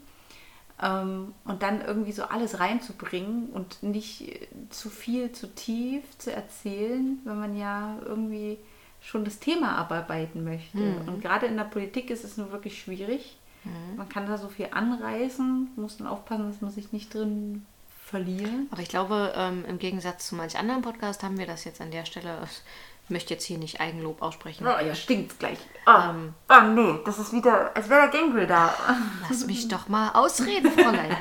[0.82, 7.20] Ähm, und dann irgendwie so alles reinzubringen und nicht zu viel, zu tief zu erzählen,
[7.24, 8.58] wenn man ja irgendwie
[9.00, 10.78] schon das Thema abarbeiten möchte.
[11.06, 13.36] Und gerade in der Politik ist es nur wirklich schwierig.
[13.96, 17.64] Man kann da so viel anreißen, muss dann aufpassen, dass man sich nicht drin
[18.04, 18.50] verliert.
[18.70, 21.90] Aber ich glaube, ähm, im Gegensatz zu manch anderen Podcast haben wir das jetzt an
[21.90, 22.38] der Stelle.
[23.12, 24.66] Ich möchte jetzt hier nicht Eigenlob aussprechen.
[24.66, 25.58] Oh, ja, stinkt gleich.
[25.84, 28.74] Ah, Ähm, ah, nee, das ist wieder, als wäre der Gangrel da.
[29.28, 31.14] Lass mich doch mal ausreden, Fräulein.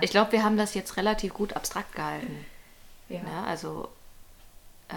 [0.00, 2.46] Ich glaube, wir haben das jetzt relativ gut abstrakt gehalten.
[3.10, 3.20] Ja.
[3.20, 3.44] Ne?
[3.46, 3.90] Also,
[4.88, 4.94] äh,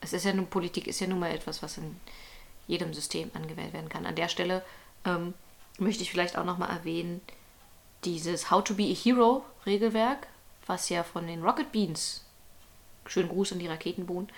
[0.00, 1.96] es ist ja nun, Politik ist ja nun mal etwas, was in
[2.68, 4.06] jedem System angewählt werden kann.
[4.06, 4.64] An der Stelle
[5.04, 5.34] ähm,
[5.80, 7.20] möchte ich vielleicht auch nochmal erwähnen,
[8.04, 10.28] dieses How to be a Hero Regelwerk,
[10.64, 12.24] was ja von den Rocket Beans,
[13.06, 14.28] schönen Gruß an die Raketenbohnen,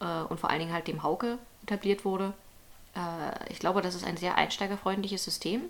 [0.00, 2.32] äh, und vor allen Dingen halt dem Hauke etabliert wurde.
[2.94, 5.62] Äh, ich glaube, das ist ein sehr einsteigerfreundliches System,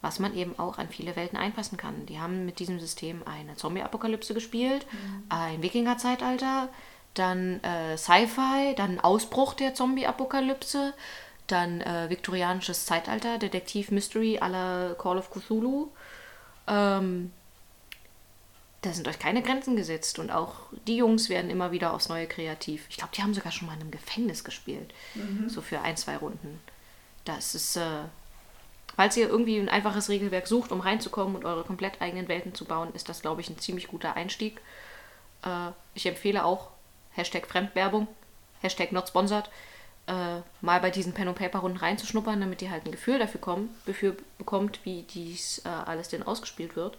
[0.00, 2.06] was man eben auch an viele Welten einpassen kann.
[2.06, 4.86] Die haben mit diesem System eine Zombie-Apokalypse gespielt,
[5.28, 6.68] ein Wikinger-Zeitalter,
[7.14, 10.94] dann äh, Sci-Fi, dann Ausbruch der Zombie-Apokalypse,
[11.46, 15.88] dann äh, viktorianisches Zeitalter, Detektiv-Mystery aller Call of Cthulhu.
[16.66, 17.32] Ähm,
[18.82, 20.54] da sind euch keine Grenzen gesetzt und auch
[20.86, 22.86] die Jungs werden immer wieder aufs Neue kreativ.
[22.88, 24.94] Ich glaube, die haben sogar schon mal in einem Gefängnis gespielt.
[25.48, 26.60] So für ein, zwei Runden.
[27.26, 28.04] Das ist, äh,
[28.96, 32.64] falls ihr irgendwie ein einfaches Regelwerk sucht, um reinzukommen und eure komplett eigenen Welten zu
[32.64, 34.60] bauen, ist das, glaube ich, ein ziemlich guter Einstieg.
[35.44, 36.70] Äh, ich empfehle auch
[37.10, 38.08] Hashtag Fremdwerbung,
[38.62, 39.50] Hashtag not sponsored,
[40.06, 43.70] äh, mal bei diesen Pen- und Paper-Runden reinzuschnuppern, damit ihr halt ein Gefühl dafür, kommt,
[43.86, 46.96] dafür bekommt, wie dies äh, alles denn ausgespielt wird.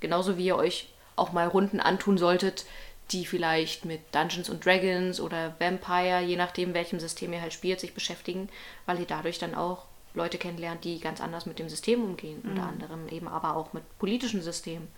[0.00, 2.64] Genauso wie ihr euch auch mal Runden antun solltet,
[3.10, 7.80] die vielleicht mit Dungeons and Dragons oder Vampire, je nachdem welchem System ihr halt spielt,
[7.80, 8.48] sich beschäftigen,
[8.86, 12.64] weil ihr dadurch dann auch Leute kennenlernt, die ganz anders mit dem System umgehen, unter
[12.64, 14.88] anderem eben aber auch mit politischen Systemen.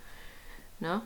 [0.81, 1.03] Ne?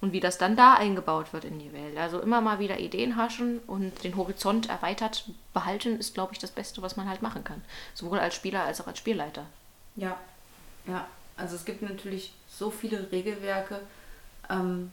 [0.00, 1.96] Und wie das dann da eingebaut wird in die Welt.
[1.96, 6.52] Also immer mal wieder Ideen haschen und den Horizont erweitert behalten, ist, glaube ich, das
[6.52, 7.62] Beste, was man halt machen kann.
[7.94, 9.46] Sowohl als Spieler als auch als Spielleiter.
[9.96, 10.16] Ja,
[10.86, 11.06] ja.
[11.36, 13.80] Also es gibt natürlich so viele Regelwerke.
[14.50, 14.90] Ähm,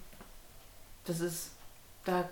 [1.05, 1.51] das ist,
[2.05, 2.27] da,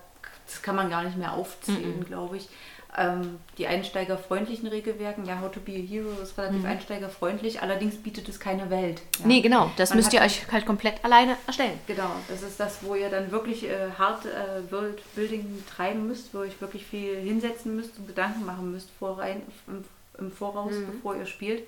[0.45, 2.49] das kann man gar nicht mehr aufzählen, glaube ich.
[2.95, 8.29] Ähm, die einsteigerfreundlichen Regelwerken, ja, How to be a Hero ist relativ einsteigerfreundlich, allerdings bietet
[8.29, 9.01] es keine Welt.
[9.19, 9.25] Ja.
[9.25, 9.71] Nee, genau.
[9.77, 11.79] Das Man müsst ihr euch halt komplett alleine erstellen.
[11.87, 16.39] Genau, das ist das, wo ihr dann wirklich äh, hart äh, Worldbuilding treiben müsst, wo
[16.39, 19.83] ihr euch wirklich viel hinsetzen müsst und Gedanken machen müsst vorein, im,
[20.19, 21.63] im Voraus, bevor ihr spielt.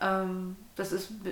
[0.00, 1.30] Ähm, das ist, äh,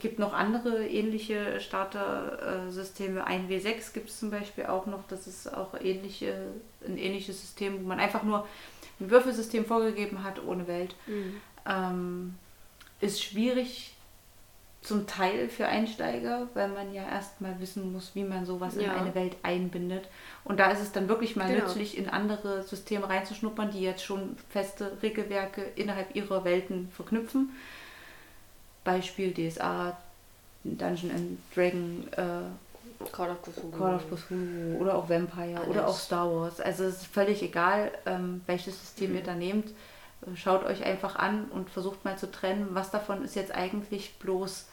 [0.00, 3.26] gibt noch andere ähnliche Starter-Systeme.
[3.26, 5.00] Ein W6 gibt es zum Beispiel auch noch.
[5.08, 6.34] Das ist auch ähnliche,
[6.86, 8.46] ein ähnliches System, wo man einfach nur
[9.00, 10.94] ein Würfelsystem vorgegeben hat ohne Welt.
[11.68, 12.34] Ähm,
[13.00, 13.94] ist schwierig
[14.82, 18.94] zum Teil für Einsteiger, weil man ja erstmal wissen muss, wie man sowas in Ja.
[18.94, 20.08] eine Welt einbindet.
[20.44, 21.64] Und da ist es dann wirklich mal Genau.
[21.64, 27.56] nützlich, in andere Systeme reinzuschnuppern, die jetzt schon feste Regelwerke innerhalb ihrer Welten verknüpfen.
[28.84, 29.96] Beispiel DSA,
[30.62, 33.76] Dungeon and Dragon, äh, Call of Cthulhu.
[33.76, 35.96] Call of Cthulhu oder auch Vampire oder Alles.
[35.96, 36.60] auch Star Wars.
[36.60, 39.72] Also es ist völlig egal, ähm, welches System ihr da nehmt.
[40.36, 44.66] Schaut euch einfach an und versucht mal zu trennen, was davon ist jetzt eigentlich bloß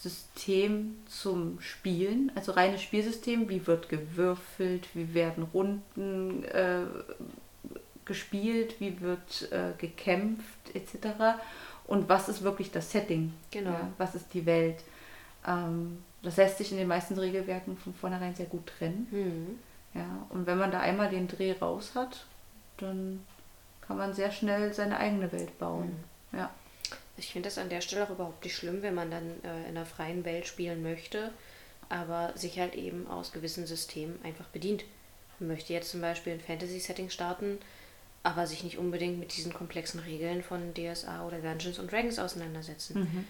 [0.00, 6.82] System zum Spielen, also reines Spielsystem, wie wird gewürfelt, wie werden Runden äh,
[8.04, 11.38] gespielt, wie wird äh, gekämpft etc.
[11.86, 13.32] Und was ist wirklich das Setting?
[13.50, 13.70] Genau.
[13.70, 14.82] Ja, was ist die Welt?
[15.46, 19.06] Ähm, das lässt sich in den meisten Regelwerken von vornherein sehr gut trennen.
[19.10, 19.58] Mhm.
[20.00, 22.24] Ja, und wenn man da einmal den Dreh raus hat,
[22.78, 23.24] dann
[23.82, 25.92] kann man sehr schnell seine eigene Welt bauen.
[26.32, 26.50] Ja.
[27.16, 29.76] Ich finde das an der Stelle auch überhaupt nicht schlimm, wenn man dann äh, in
[29.76, 31.30] einer freien Welt spielen möchte.
[31.88, 34.84] aber sich halt eben aus gewissen Systemen einfach bedient.
[35.38, 37.58] Man möchte jetzt zum Beispiel ein Fantasy-Setting starten,
[38.24, 43.00] aber sich nicht unbedingt mit diesen komplexen Regeln von DSA oder Dungeons and Dragons auseinandersetzen.
[43.00, 43.26] Mhm.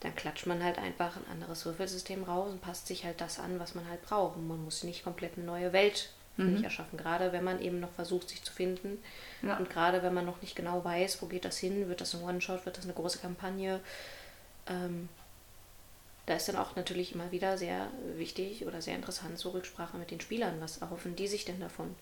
[0.00, 3.58] Dann klatscht man halt einfach ein anderes Würfelsystem raus und passt sich halt das an,
[3.58, 4.36] was man halt braucht.
[4.36, 6.98] Und man muss nicht komplett eine neue Welt finde ich, erschaffen.
[6.98, 9.02] Gerade wenn man eben noch versucht, sich zu finden.
[9.42, 9.56] Ja.
[9.58, 12.22] Und gerade wenn man noch nicht genau weiß, wo geht das hin, wird das ein
[12.22, 13.80] One-Shot, wird das eine große Kampagne.
[14.66, 15.08] Ähm,
[16.26, 20.10] da ist dann auch natürlich immer wieder sehr wichtig oder sehr interessant zur Rücksprache mit
[20.10, 20.60] den Spielern.
[20.60, 21.94] Was erhoffen die sich denn davon?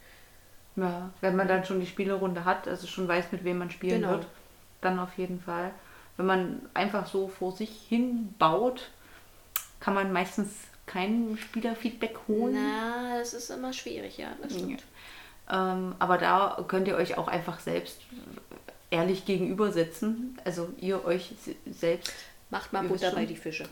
[0.80, 4.00] Ja, wenn man dann schon die Spielerunde hat, also schon weiß, mit wem man spielen
[4.02, 4.12] Genau.
[4.14, 4.26] wird,
[4.80, 5.72] dann auf jeden Fall.
[6.16, 8.90] Wenn man einfach so vor sich hin baut,
[9.80, 10.48] kann man meistens
[10.86, 12.54] kein Spielerfeedback holen.
[12.54, 14.84] Na, das ist immer schwierig, ja, das stimmt.
[15.50, 18.00] Ähm, aber da könnt ihr euch auch einfach selbst
[18.90, 20.38] ehrlich gegenübersetzen.
[20.44, 22.12] Also ihr euch se- selbst,
[22.50, 23.64] Macht mal Butter bei die Fische.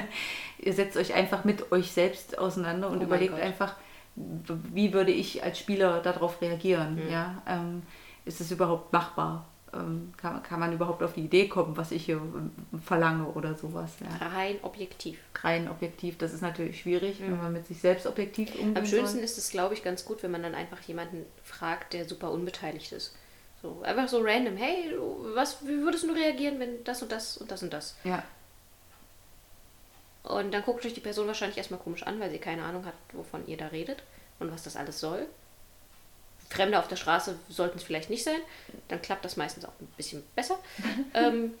[0.58, 3.74] ihr setzt euch einfach mit euch selbst auseinander und Oh überlegt einfach,
[4.16, 7.04] wie würde ich als Spieler darauf reagieren?
[7.04, 7.10] Mhm.
[7.12, 7.82] Ja, ähm,
[8.24, 9.46] ist es überhaupt machbar?
[9.74, 12.50] Ähm, kann, kann man überhaupt auf die Idee kommen, was ich hier ähm,
[12.82, 13.92] verlange oder sowas?
[14.00, 14.26] Ja.
[14.28, 15.18] Rein objektiv.
[15.42, 18.76] Rein objektiv, das ist natürlich schwierig, wenn man mit sich selbst objektiv umgehen Mhm.
[18.76, 19.24] Am schönsten soll.
[19.24, 22.92] ist es, glaube ich, ganz gut, wenn man dann einfach jemanden fragt, der super unbeteiligt
[22.92, 23.14] ist.
[23.60, 24.94] So, einfach so random, hey,
[25.34, 27.96] was, wie würdest du reagieren, wenn das und das und das und das?
[28.04, 28.22] Ja,
[30.26, 32.94] Und dann guckt euch die Person wahrscheinlich erstmal komisch an, weil sie keine Ahnung hat,
[33.12, 34.02] wovon ihr da redet
[34.40, 35.26] und was das alles soll.
[36.50, 38.40] Fremde auf der Straße sollten es vielleicht nicht sein.
[38.88, 40.58] Dann klappt das meistens auch ein bisschen besser.
[41.14, 41.54] ähm,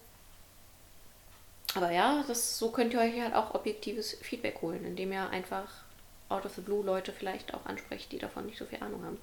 [1.74, 5.84] aber ja, das, so könnt ihr euch halt auch objektives Feedback holen, indem ihr einfach
[6.28, 9.18] out of the blue Leute vielleicht auch ansprecht, die davon nicht so viel Ahnung haben.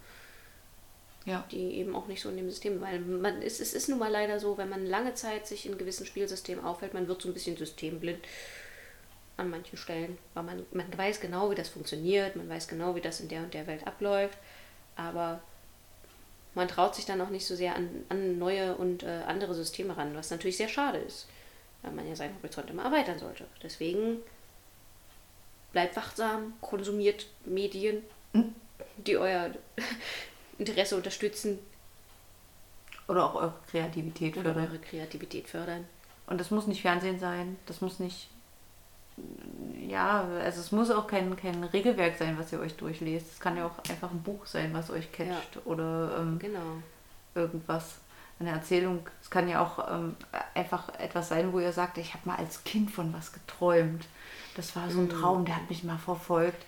[1.26, 1.46] ja.
[1.52, 4.12] Die eben auch nicht so in dem System, weil man, es, es ist nun mal
[4.12, 7.34] leider so, wenn man lange Zeit sich in gewissen Spielsystemen aufhält, man wird so ein
[7.34, 8.24] bisschen systemblind
[9.38, 13.02] an manchen Stellen, weil man, man weiß genau, wie das funktioniert, man weiß genau, wie
[13.02, 14.38] das in der und der Welt abläuft,
[14.96, 15.42] aber
[16.56, 19.98] man traut sich dann auch nicht so sehr an, an neue und äh, andere Systeme
[19.98, 21.28] ran, was natürlich sehr schade ist,
[21.82, 23.46] weil man ja seinen Horizont immer erweitern sollte.
[23.64, 24.18] Deswegen
[25.72, 28.04] bleibt wachsam, konsumiert Medien,
[28.98, 29.52] die euer
[30.60, 31.58] Interesse unterstützen
[33.08, 34.58] Oder auch eure Kreativität fördern.
[34.58, 35.86] eure Kreativität fördern.
[36.28, 38.30] Und das muss nicht Fernsehen sein, das muss nicht.
[39.88, 43.28] Ja, also es muss auch kein, kein Regelwerk sein, was ihr euch durchlest.
[43.34, 46.60] Es kann ja auch einfach ein Buch sein, was euch catcht oder ähm, Genau.
[47.36, 47.96] irgendwas.
[48.40, 49.08] Eine Erzählung.
[49.22, 50.16] Es kann ja auch ähm,
[50.56, 54.06] einfach etwas sein, wo ihr sagt, ich habe mal als Kind von was geträumt.
[54.56, 56.66] Das war so ein Traum, der hat mich mal verfolgt.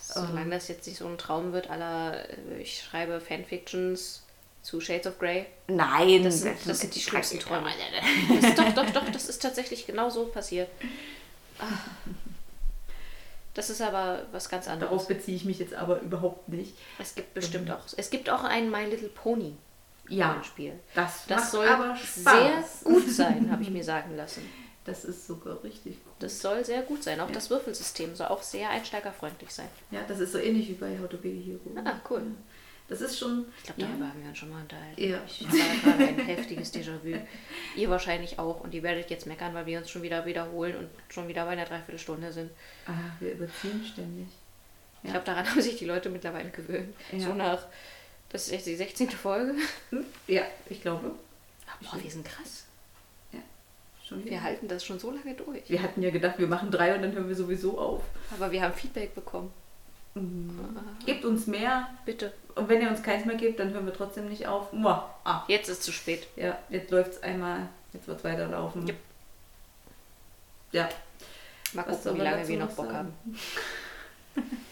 [0.00, 4.22] Solange das jetzt nicht so ein Traum wird, aller äh, ich schreibe Fanfictions
[4.62, 5.46] zu Shades of Grey.
[5.66, 7.68] Nein, Das sind, das sind die schlimmsten Träume.
[8.40, 10.68] Das, doch, doch, doch, das ist tatsächlich genau so passiert.
[13.54, 14.90] Das ist aber was ganz anderes.
[14.90, 16.74] Darauf beziehe ich mich jetzt aber überhaupt nicht.
[17.00, 17.80] Es gibt bestimmt auch.
[17.96, 19.56] Es gibt auch ein My Little Pony
[20.08, 20.74] Ja, Spiel.
[20.94, 24.42] das, Das soll aber sehr gut sein, habe ich mir sagen lassen.
[24.84, 26.14] Das ist sogar richtig gut.
[26.20, 27.20] Das soll sehr gut sein.
[27.20, 29.68] Auch das Würfelsystem soll auch sehr einsteigerfreundlich sein.
[29.90, 31.60] Ja, das ist so ähnlich wie bei How to Be a Hero.
[31.84, 32.22] Ah, cool.
[32.88, 33.44] Das ist schon.
[33.58, 35.00] Ich glaube, darüber haben wir uns schon mal unterhalten.
[35.02, 35.20] Ja.
[35.26, 37.18] Ich habe gerade ein heftiges Déjà-vu.
[37.76, 38.60] Ihr wahrscheinlich auch.
[38.60, 41.50] Und ihr werdet jetzt meckern, weil wir uns schon wieder wiederholen und schon wieder bei
[41.50, 42.50] einer Dreiviertelstunde sind.
[42.86, 44.28] Ah, wir überziehen ständig.
[45.02, 46.94] Ich glaube, daran haben sich die Leute mittlerweile gewöhnt.
[47.12, 47.20] Ja.
[47.20, 47.66] So nach,
[48.30, 49.10] das ist jetzt die 16.
[49.10, 49.54] Folge.
[50.26, 51.12] Ja, ich glaube.
[51.80, 52.64] Boah, wir sind krass.
[54.08, 55.68] Schon Wir halten das schon so lange durch.
[55.68, 58.02] wir hatten ja gedacht, wir machen drei und dann hören wir sowieso auf.
[58.32, 59.52] Aber wir haben Feedback bekommen.
[61.04, 61.90] Gebt uns mehr.
[62.06, 62.32] Bitte.
[62.58, 64.72] Und wenn ihr uns keins mehr gebt, dann hören wir trotzdem nicht auf.
[64.72, 65.14] Mua.
[65.24, 66.26] Ah, Jetzt ist zu spät.
[66.36, 67.68] ja, jetzt läuft es einmal.
[67.92, 68.86] Jetzt wird es weiterlaufen.
[68.86, 68.96] Yep.
[70.72, 70.88] Ja.
[71.72, 72.96] Mal Was gucken, wie lange wir noch Bock sagen?
[72.96, 73.14] haben.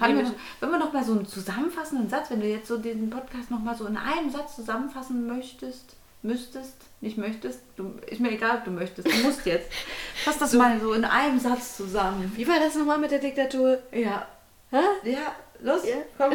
[0.00, 2.78] Haben wir noch, wenn wir noch mal so einen zusammenfassenden Satz, wenn du jetzt so
[2.78, 8.20] diesen Podcast noch mal so in einem Satz zusammenfassen möchtest, müsstest, nicht möchtest, du, ist
[8.20, 9.70] mir egal, ob du möchtest, du musst jetzt.
[10.24, 12.32] Fass das mal so in einem Satz zusammen.
[12.34, 13.78] Wie war das nochmal mit der Diktatur?
[13.92, 14.26] Ja.
[14.70, 14.82] Hä?
[15.10, 15.96] Ja, los, Ja.
[16.16, 16.34] komm.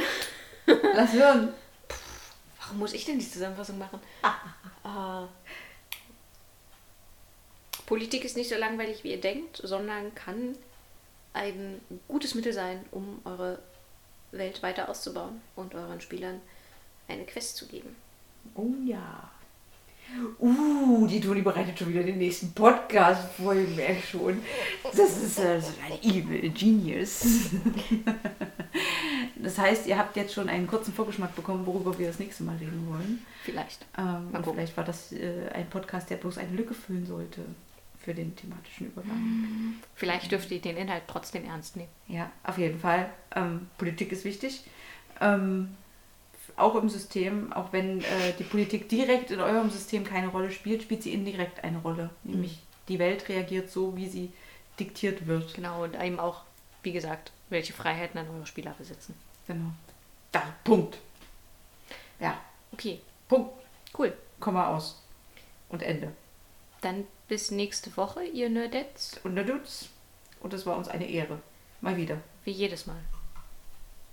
[0.95, 1.53] Lass hören.
[2.59, 3.99] Warum muss ich denn die Zusammenfassung machen?
[4.87, 5.27] Ah.
[7.87, 10.55] Politik ist nicht so langweilig, wie ihr denkt, sondern kann
[11.33, 13.57] ein gutes Mittel sein, um eure
[14.31, 16.39] Welt weiter auszubauen und euren Spielern
[17.07, 17.95] eine Quest zu geben.
[18.53, 19.31] Oh ja.
[20.39, 24.41] Uh, die Toni bereitet schon wieder den nächsten Podcast vor, ich merke schon.
[24.83, 27.25] Das ist äh, so ein Evil Genius.
[29.37, 32.57] Das heißt, ihr habt jetzt schon einen kurzen Vorgeschmack bekommen, worüber wir das nächste Mal
[32.57, 33.25] reden wollen.
[33.43, 33.85] Vielleicht.
[33.97, 37.41] Ähm, und vielleicht war das äh, ein Podcast, der bloß eine Lücke füllen sollte.
[37.99, 39.75] für den thematischen Übergang.
[39.95, 41.89] Vielleicht dürft ihr den Inhalt trotzdem ernst nehmen.
[42.07, 43.09] Ja, auf jeden Fall.
[43.35, 44.63] Ähm, Politik ist wichtig.
[45.21, 45.75] Ähm,
[46.57, 50.83] auch im System, auch wenn äh, die Politik direkt in eurem System keine Rolle spielt,
[50.83, 52.09] spielt sie indirekt eine Rolle.
[52.23, 54.31] Nämlich die Welt reagiert so, wie sie
[54.79, 55.53] diktiert wird.
[55.53, 56.43] Genau, und eben auch,
[56.83, 59.15] wie gesagt, welche Freiheiten dann eure Spieler besitzen.
[59.47, 59.71] Genau.
[60.31, 60.97] Da, Punkt.
[62.19, 62.37] Ja,
[62.75, 62.99] Okay,
[63.29, 63.53] Punkt,
[63.97, 64.13] cool.
[64.41, 65.01] Komma aus.
[65.69, 66.11] Und Ende.
[66.81, 69.17] Dann bis nächste Woche, ihr Nerdettes.
[69.23, 69.87] Und der Dudes.
[70.41, 71.39] Und es war uns eine Ehre.
[71.79, 72.17] Mal wieder.
[72.43, 72.97] Wie jedes Mal.